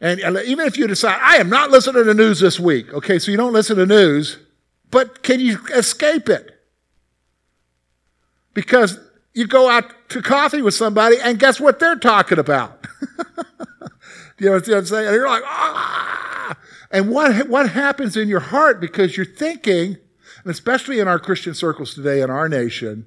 and, 0.00 0.20
even 0.20 0.66
if 0.66 0.76
you 0.76 0.86
decide, 0.86 1.18
I 1.22 1.36
am 1.36 1.48
not 1.48 1.70
listening 1.70 2.04
to 2.04 2.14
news 2.14 2.40
this 2.40 2.60
week, 2.60 2.92
okay, 2.92 3.18
so 3.18 3.30
you 3.30 3.36
don't 3.36 3.52
listen 3.52 3.76
to 3.76 3.86
news, 3.86 4.38
but 4.90 5.22
can 5.22 5.40
you 5.40 5.58
escape 5.74 6.28
it? 6.28 6.52
Because 8.52 8.98
you 9.32 9.46
go 9.46 9.68
out 9.68 9.92
to 10.10 10.22
coffee 10.22 10.62
with 10.62 10.74
somebody 10.74 11.16
and 11.22 11.38
guess 11.38 11.60
what 11.60 11.78
they're 11.78 11.96
talking 11.96 12.38
about? 12.38 12.86
you 14.38 14.46
know 14.46 14.52
what 14.52 14.68
I'm 14.68 14.84
saying? 14.84 15.06
And 15.06 15.14
you're 15.14 15.28
like, 15.28 15.42
ah! 15.44 16.56
And 16.90 17.10
what, 17.10 17.48
what 17.48 17.70
happens 17.70 18.16
in 18.16 18.28
your 18.28 18.40
heart 18.40 18.80
because 18.80 19.16
you're 19.16 19.26
thinking, 19.26 19.96
and 20.44 20.50
especially 20.50 21.00
in 21.00 21.08
our 21.08 21.18
Christian 21.18 21.54
circles 21.54 21.94
today 21.94 22.20
in 22.20 22.30
our 22.30 22.48
nation, 22.48 23.06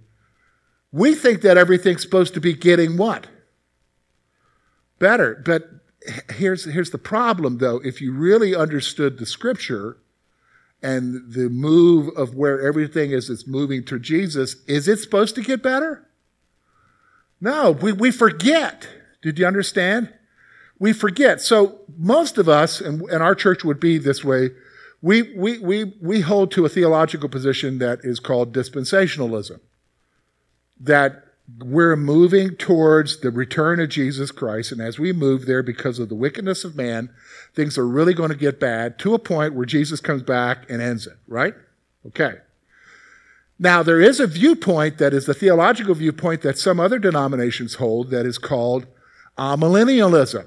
we 0.91 1.15
think 1.15 1.41
that 1.41 1.57
everything's 1.57 2.01
supposed 2.01 2.33
to 2.33 2.41
be 2.41 2.53
getting 2.53 2.97
what? 2.97 3.27
Better. 4.97 5.41
But 5.45 5.69
here's, 6.31 6.65
here's 6.65 6.91
the 6.91 6.97
problem, 6.97 7.59
though. 7.59 7.79
If 7.83 8.01
you 8.01 8.11
really 8.11 8.55
understood 8.55 9.17
the 9.17 9.25
scripture 9.25 9.97
and 10.81 11.33
the 11.33 11.49
move 11.49 12.09
of 12.17 12.35
where 12.35 12.59
everything 12.65 13.11
is, 13.11 13.29
it's 13.29 13.47
moving 13.47 13.83
to 13.85 13.99
Jesus, 13.99 14.55
is 14.67 14.87
it 14.87 14.99
supposed 14.99 15.35
to 15.35 15.41
get 15.41 15.61
better? 15.61 16.07
No, 17.39 17.71
we, 17.71 17.91
we 17.91 18.11
forget. 18.11 18.87
Did 19.21 19.39
you 19.39 19.45
understand? 19.45 20.13
We 20.79 20.93
forget. 20.93 21.41
So 21.41 21.81
most 21.97 22.37
of 22.37 22.49
us, 22.49 22.81
and, 22.81 23.01
and 23.09 23.21
our 23.21 23.35
church 23.35 23.63
would 23.63 23.79
be 23.79 23.97
this 23.97 24.23
way, 24.23 24.51
We, 25.01 25.33
we, 25.33 25.59
we, 25.59 25.93
we 26.01 26.21
hold 26.21 26.51
to 26.51 26.65
a 26.65 26.69
theological 26.69 27.29
position 27.29 27.79
that 27.79 27.99
is 28.03 28.19
called 28.19 28.53
dispensationalism. 28.53 29.59
That 30.79 31.25
we're 31.57 31.95
moving 31.95 32.55
towards 32.55 33.17
the 33.17 33.31
return 33.31 33.79
of 33.79 33.89
Jesus 33.89 34.31
Christ, 34.31 34.71
and 34.71 34.81
as 34.81 34.99
we 34.99 35.11
move 35.11 35.45
there 35.45 35.63
because 35.63 35.99
of 35.99 36.09
the 36.09 36.15
wickedness 36.15 36.63
of 36.63 36.75
man, 36.75 37.09
things 37.55 37.77
are 37.77 37.87
really 37.87 38.13
going 38.13 38.29
to 38.29 38.35
get 38.35 38.59
bad 38.59 38.99
to 38.99 39.13
a 39.13 39.19
point 39.19 39.55
where 39.55 39.65
Jesus 39.65 39.99
comes 39.99 40.21
back 40.21 40.69
and 40.69 40.81
ends 40.81 41.07
it, 41.07 41.17
right? 41.27 41.55
Okay. 42.05 42.35
Now, 43.57 43.83
there 43.83 43.99
is 43.99 44.19
a 44.19 44.27
viewpoint 44.27 44.99
that 44.99 45.13
is 45.13 45.25
the 45.25 45.33
theological 45.33 45.95
viewpoint 45.95 46.43
that 46.43 46.57
some 46.57 46.79
other 46.79 46.99
denominations 46.99 47.75
hold 47.75 48.09
that 48.11 48.25
is 48.25 48.37
called 48.37 48.85
amillennialism 49.37 50.45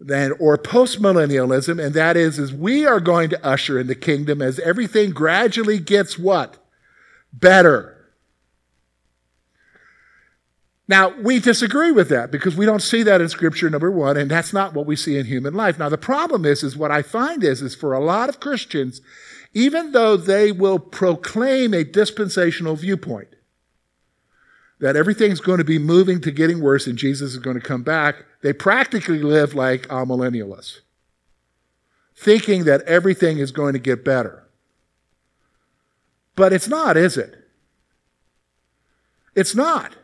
then 0.00 0.32
or 0.32 0.58
postmillennialism, 0.58 1.82
and 1.82 1.94
that 1.94 2.16
is, 2.16 2.38
is 2.38 2.52
we 2.52 2.84
are 2.84 3.00
going 3.00 3.30
to 3.30 3.46
usher 3.46 3.78
in 3.78 3.86
the 3.86 3.94
kingdom 3.94 4.42
as 4.42 4.58
everything 4.60 5.10
gradually 5.10 5.78
gets 5.78 6.18
what? 6.18 6.58
Better. 7.32 7.93
Now, 10.86 11.14
we 11.18 11.40
disagree 11.40 11.92
with 11.92 12.10
that 12.10 12.30
because 12.30 12.56
we 12.56 12.66
don't 12.66 12.82
see 12.82 13.02
that 13.04 13.22
in 13.22 13.28
scripture, 13.30 13.70
number 13.70 13.90
one, 13.90 14.18
and 14.18 14.30
that's 14.30 14.52
not 14.52 14.74
what 14.74 14.84
we 14.86 14.96
see 14.96 15.16
in 15.16 15.24
human 15.24 15.54
life. 15.54 15.78
Now, 15.78 15.88
the 15.88 15.96
problem 15.96 16.44
is, 16.44 16.62
is 16.62 16.76
what 16.76 16.90
I 16.90 17.00
find 17.00 17.42
is, 17.42 17.62
is 17.62 17.74
for 17.74 17.94
a 17.94 18.04
lot 18.04 18.28
of 18.28 18.38
Christians, 18.38 19.00
even 19.54 19.92
though 19.92 20.16
they 20.16 20.52
will 20.52 20.78
proclaim 20.78 21.72
a 21.72 21.84
dispensational 21.84 22.76
viewpoint, 22.76 23.28
that 24.78 24.96
everything's 24.96 25.40
going 25.40 25.58
to 25.58 25.64
be 25.64 25.78
moving 25.78 26.20
to 26.20 26.30
getting 26.30 26.60
worse 26.60 26.86
and 26.86 26.98
Jesus 26.98 27.32
is 27.32 27.38
going 27.38 27.58
to 27.58 27.66
come 27.66 27.82
back, 27.82 28.26
they 28.42 28.52
practically 28.52 29.20
live 29.20 29.54
like 29.54 29.88
amillennialists, 29.88 30.80
thinking 32.14 32.64
that 32.64 32.82
everything 32.82 33.38
is 33.38 33.52
going 33.52 33.72
to 33.72 33.78
get 33.78 34.04
better. 34.04 34.46
But 36.36 36.52
it's 36.52 36.68
not, 36.68 36.98
is 36.98 37.16
it? 37.16 37.36
It's 39.34 39.54
not. 39.54 39.96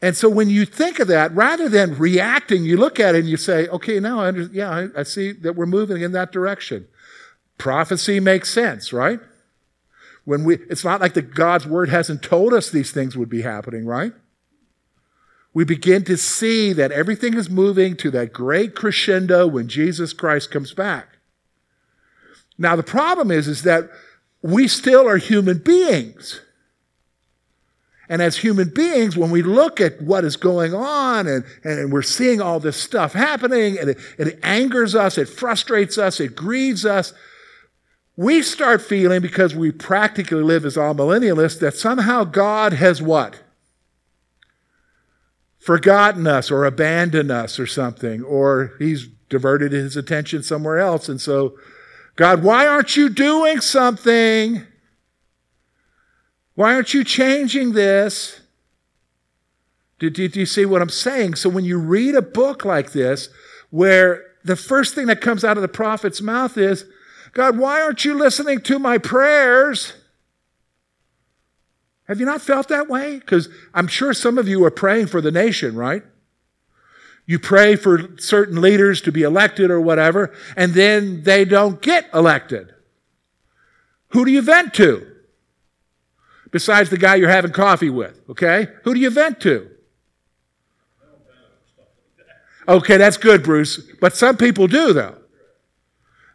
And 0.00 0.16
so 0.16 0.28
when 0.28 0.48
you 0.48 0.64
think 0.64 1.00
of 1.00 1.08
that, 1.08 1.34
rather 1.34 1.68
than 1.68 1.98
reacting, 1.98 2.64
you 2.64 2.76
look 2.76 3.00
at 3.00 3.14
it 3.14 3.20
and 3.20 3.28
you 3.28 3.36
say, 3.36 3.66
okay, 3.68 3.98
now 3.98 4.20
I, 4.20 4.28
under, 4.28 4.42
yeah, 4.42 4.70
I, 4.70 5.00
I 5.00 5.02
see 5.02 5.32
that 5.32 5.56
we're 5.56 5.66
moving 5.66 6.02
in 6.02 6.12
that 6.12 6.30
direction. 6.30 6.86
Prophecy 7.58 8.20
makes 8.20 8.50
sense, 8.50 8.92
right? 8.92 9.18
When 10.24 10.44
we, 10.44 10.56
it's 10.70 10.84
not 10.84 11.00
like 11.00 11.14
the 11.14 11.22
God's 11.22 11.66
word 11.66 11.88
hasn't 11.88 12.22
told 12.22 12.52
us 12.52 12.70
these 12.70 12.92
things 12.92 13.16
would 13.16 13.28
be 13.28 13.42
happening, 13.42 13.86
right? 13.86 14.12
We 15.52 15.64
begin 15.64 16.04
to 16.04 16.16
see 16.16 16.72
that 16.74 16.92
everything 16.92 17.34
is 17.34 17.50
moving 17.50 17.96
to 17.96 18.10
that 18.12 18.32
great 18.32 18.76
crescendo 18.76 19.48
when 19.48 19.66
Jesus 19.66 20.12
Christ 20.12 20.52
comes 20.52 20.72
back. 20.72 21.18
Now 22.56 22.76
the 22.76 22.84
problem 22.84 23.32
is, 23.32 23.48
is 23.48 23.62
that 23.62 23.90
we 24.42 24.68
still 24.68 25.08
are 25.08 25.16
human 25.16 25.58
beings. 25.58 26.40
And 28.08 28.22
as 28.22 28.38
human 28.38 28.70
beings, 28.70 29.16
when 29.16 29.30
we 29.30 29.42
look 29.42 29.80
at 29.80 30.00
what 30.00 30.24
is 30.24 30.36
going 30.36 30.74
on 30.74 31.26
and, 31.26 31.44
and 31.62 31.92
we're 31.92 32.02
seeing 32.02 32.40
all 32.40 32.58
this 32.58 32.76
stuff 32.76 33.12
happening 33.12 33.78
and 33.78 33.90
it, 33.90 33.98
and 34.18 34.28
it 34.28 34.38
angers 34.42 34.94
us, 34.94 35.18
it 35.18 35.28
frustrates 35.28 35.98
us, 35.98 36.18
it 36.18 36.34
grieves 36.34 36.86
us, 36.86 37.12
we 38.16 38.42
start 38.42 38.82
feeling 38.82 39.20
because 39.20 39.54
we 39.54 39.70
practically 39.70 40.42
live 40.42 40.64
as 40.64 40.76
amillennialists 40.76 41.60
that 41.60 41.74
somehow 41.74 42.24
God 42.24 42.72
has 42.72 43.00
what? 43.00 43.42
Forgotten 45.58 46.26
us 46.26 46.50
or 46.50 46.64
abandoned 46.64 47.30
us 47.30 47.60
or 47.60 47.66
something, 47.66 48.24
or 48.24 48.72
he's 48.78 49.06
diverted 49.28 49.72
his 49.72 49.96
attention 49.96 50.42
somewhere 50.42 50.78
else. 50.78 51.08
And 51.08 51.20
so, 51.20 51.58
God, 52.16 52.42
why 52.42 52.66
aren't 52.66 52.96
you 52.96 53.08
doing 53.08 53.60
something? 53.60 54.64
Why 56.58 56.74
aren't 56.74 56.92
you 56.92 57.04
changing 57.04 57.70
this? 57.70 58.40
Do, 60.00 60.10
do, 60.10 60.26
do, 60.26 60.40
you 60.40 60.44
see 60.44 60.66
what 60.66 60.82
I'm 60.82 60.88
saying? 60.88 61.36
So 61.36 61.48
when 61.48 61.64
you 61.64 61.78
read 61.78 62.16
a 62.16 62.20
book 62.20 62.64
like 62.64 62.90
this, 62.90 63.28
where 63.70 64.24
the 64.42 64.56
first 64.56 64.96
thing 64.96 65.06
that 65.06 65.20
comes 65.20 65.44
out 65.44 65.56
of 65.56 65.62
the 65.62 65.68
prophet's 65.68 66.20
mouth 66.20 66.58
is, 66.58 66.84
God, 67.32 67.58
why 67.58 67.80
aren't 67.80 68.04
you 68.04 68.14
listening 68.14 68.60
to 68.62 68.80
my 68.80 68.98
prayers? 68.98 69.92
Have 72.08 72.18
you 72.18 72.26
not 72.26 72.42
felt 72.42 72.66
that 72.70 72.88
way? 72.88 73.20
Because 73.20 73.48
I'm 73.72 73.86
sure 73.86 74.12
some 74.12 74.36
of 74.36 74.48
you 74.48 74.64
are 74.64 74.72
praying 74.72 75.06
for 75.06 75.20
the 75.20 75.30
nation, 75.30 75.76
right? 75.76 76.02
You 77.24 77.38
pray 77.38 77.76
for 77.76 78.18
certain 78.18 78.60
leaders 78.60 79.00
to 79.02 79.12
be 79.12 79.22
elected 79.22 79.70
or 79.70 79.80
whatever, 79.80 80.34
and 80.56 80.74
then 80.74 81.22
they 81.22 81.44
don't 81.44 81.80
get 81.80 82.10
elected. 82.12 82.74
Who 84.08 84.24
do 84.24 84.32
you 84.32 84.42
vent 84.42 84.74
to? 84.74 85.07
Besides 86.50 86.90
the 86.90 86.98
guy 86.98 87.16
you're 87.16 87.28
having 87.28 87.52
coffee 87.52 87.90
with, 87.90 88.20
okay? 88.28 88.68
Who 88.84 88.94
do 88.94 89.00
you 89.00 89.10
vent 89.10 89.40
to? 89.40 89.70
Okay, 92.66 92.98
that's 92.98 93.16
good, 93.16 93.42
Bruce. 93.42 93.78
But 94.00 94.14
some 94.14 94.36
people 94.36 94.66
do, 94.66 94.92
though. 94.92 95.16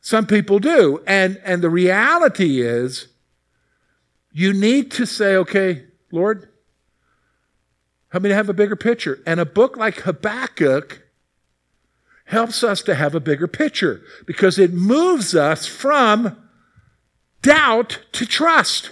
Some 0.01 0.25
people 0.25 0.59
do. 0.59 1.03
And, 1.05 1.39
and 1.45 1.61
the 1.61 1.69
reality 1.69 2.61
is, 2.61 3.07
you 4.31 4.51
need 4.51 4.91
to 4.91 5.05
say, 5.05 5.35
okay, 5.35 5.85
Lord, 6.11 6.49
help 8.09 8.23
me 8.23 8.29
to 8.29 8.35
have 8.35 8.49
a 8.49 8.53
bigger 8.53 8.75
picture. 8.75 9.21
And 9.27 9.39
a 9.39 9.45
book 9.45 9.77
like 9.77 10.01
Habakkuk 10.01 11.03
helps 12.25 12.63
us 12.63 12.81
to 12.81 12.95
have 12.95 13.13
a 13.13 13.19
bigger 13.19 13.47
picture 13.47 14.01
because 14.25 14.57
it 14.57 14.73
moves 14.73 15.35
us 15.35 15.67
from 15.67 16.35
doubt 17.43 17.99
to 18.13 18.25
trust 18.25 18.89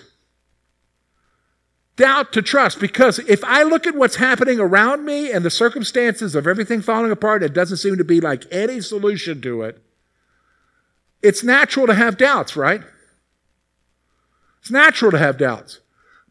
doubt 1.95 2.34
to 2.34 2.41
trust. 2.41 2.80
Because 2.80 3.19
if 3.19 3.43
I 3.43 3.63
look 3.63 3.88
at 3.88 3.95
what's 3.95 4.15
happening 4.15 4.60
around 4.60 5.06
me 5.06 5.32
and 5.32 5.45
the 5.45 5.51
circumstances 5.51 6.36
of 6.36 6.47
everything 6.47 6.82
falling 6.82 7.12
apart, 7.12 7.43
it 7.43 7.54
doesn't 7.54 7.77
seem 7.77 7.97
to 7.97 8.04
be 8.04 8.21
like 8.21 8.45
any 8.51 8.82
solution 8.82 9.41
to 9.41 9.63
it. 9.63 9.82
It's 11.21 11.43
natural 11.43 11.88
to 11.88 11.93
have 11.93 12.17
doubts, 12.17 12.56
right? 12.56 12.82
It's 14.60 14.71
natural 14.71 15.12
to 15.12 15.17
have 15.17 15.38
doubts. 15.38 15.80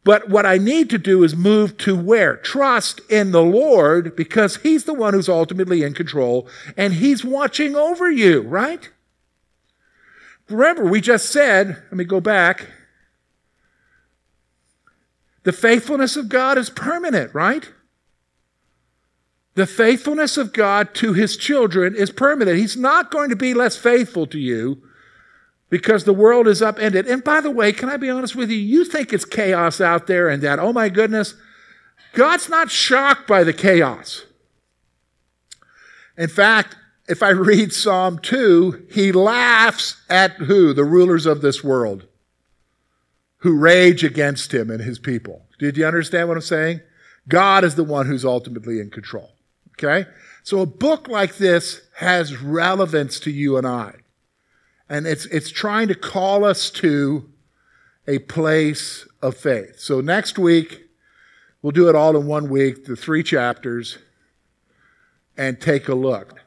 But 0.03 0.31
what 0.31 0.47
I 0.47 0.57
need 0.57 0.89
to 0.91 0.99
do 0.99 1.23
is 1.23 1.37
move 1.37 1.77
to 1.79 1.95
where? 1.95 2.37
Trust 2.37 3.01
in 3.11 3.33
the 3.33 3.43
Lord 3.43 4.17
because 4.17 4.57
He's 4.59 4.85
the 4.85 4.95
one 4.95 5.13
who's 5.13 5.29
ultimately 5.29 5.83
in 5.83 5.95
control 5.95 6.49
and 6.77 6.95
He's 6.95 7.25
watching 7.25 7.77
over 7.77 8.11
you, 8.11 8.43
right? 8.43 8.89
Remember, 10.49 10.85
we 10.85 11.01
just 11.01 11.31
said, 11.31 11.69
let 11.69 11.93
me 11.93 12.05
go 12.05 12.21
back. 12.21 12.67
The 15.43 15.53
faithfulness 15.53 16.17
of 16.17 16.29
God 16.29 16.59
is 16.59 16.71
permanent, 16.71 17.35
right? 17.35 17.71
The 19.55 19.67
faithfulness 19.67 20.37
of 20.37 20.53
God 20.53 20.95
to 20.97 21.13
his 21.13 21.37
children 21.37 21.95
is 21.95 22.11
permanent. 22.11 22.59
He's 22.59 22.77
not 22.77 23.11
going 23.11 23.31
to 23.31 23.37
be 23.37 23.55
less 23.55 23.77
faithful 23.77 24.27
to 24.29 24.39
you 24.39 24.83
because 25.71 26.05
the 26.05 26.13
world 26.13 26.47
is 26.47 26.63
upended. 26.63 27.07
And 27.07 27.25
by 27.25 27.41
the 27.41 27.51
way, 27.51 27.73
can 27.73 27.89
I 27.89 27.97
be 27.97 28.11
honest 28.11 28.37
with 28.37 28.51
you? 28.51 28.57
You 28.57 28.85
think 28.85 29.13
it's 29.13 29.25
chaos 29.25 29.81
out 29.81 30.07
there 30.07 30.29
and 30.29 30.43
that, 30.43 30.59
oh 30.59 30.73
my 30.73 30.89
goodness, 30.89 31.35
God's 32.13 32.49
not 32.49 32.71
shocked 32.71 33.27
by 33.27 33.45
the 33.45 33.53
chaos. 33.53 34.25
In 36.17 36.29
fact, 36.29 36.77
if 37.09 37.23
I 37.23 37.31
read 37.31 37.73
Psalm 37.73 38.19
2, 38.19 38.89
he 38.91 39.11
laughs 39.11 40.03
at 40.09 40.33
who? 40.33 40.73
The 40.73 40.85
rulers 40.85 41.27
of 41.27 41.41
this 41.41 41.65
world 41.65 42.07
who 43.41 43.57
rage 43.57 44.05
against 44.05 44.53
him 44.53 44.71
and 44.71 44.83
his 44.83 44.99
people. 44.99 45.47
Did 45.59 45.77
you 45.77 45.87
understand 45.87 46.29
what 46.29 46.37
I'm 46.37 46.43
saying? 46.43 46.81
God 47.29 47.65
is 47.65 47.75
the 47.75 47.85
one 47.85 48.07
who's 48.07 48.25
ultimately 48.25 48.81
in 48.81 48.91
control. 48.91 49.31
Okay? 49.79 50.09
So 50.43 50.61
a 50.61 50.67
book 50.67 51.09
like 51.09 51.37
this 51.37 51.83
has 51.97 52.43
relevance 52.43 53.21
to 53.21 53.31
you 53.31 53.57
and 53.57 53.67
I. 53.67 53.95
And 54.89 55.07
it's, 55.07 55.27
it's 55.27 55.51
trying 55.51 55.89
to 55.89 55.95
call 55.95 56.45
us 56.45 56.71
to 56.73 57.31
a 58.07 58.19
place 58.21 59.07
of 59.23 59.37
faith. 59.37 59.79
So 59.79 60.01
next 60.01 60.39
week, 60.39 60.89
we'll 61.63 61.71
do 61.71 61.89
it 61.89 61.95
all 61.95 62.17
in 62.17 62.27
one 62.27 62.49
week, 62.49 62.87
the 62.87 62.97
three 62.97 63.23
chapters, 63.23 63.99
and 65.37 65.61
take 65.61 65.89
a 65.89 65.95
look. 65.95 66.40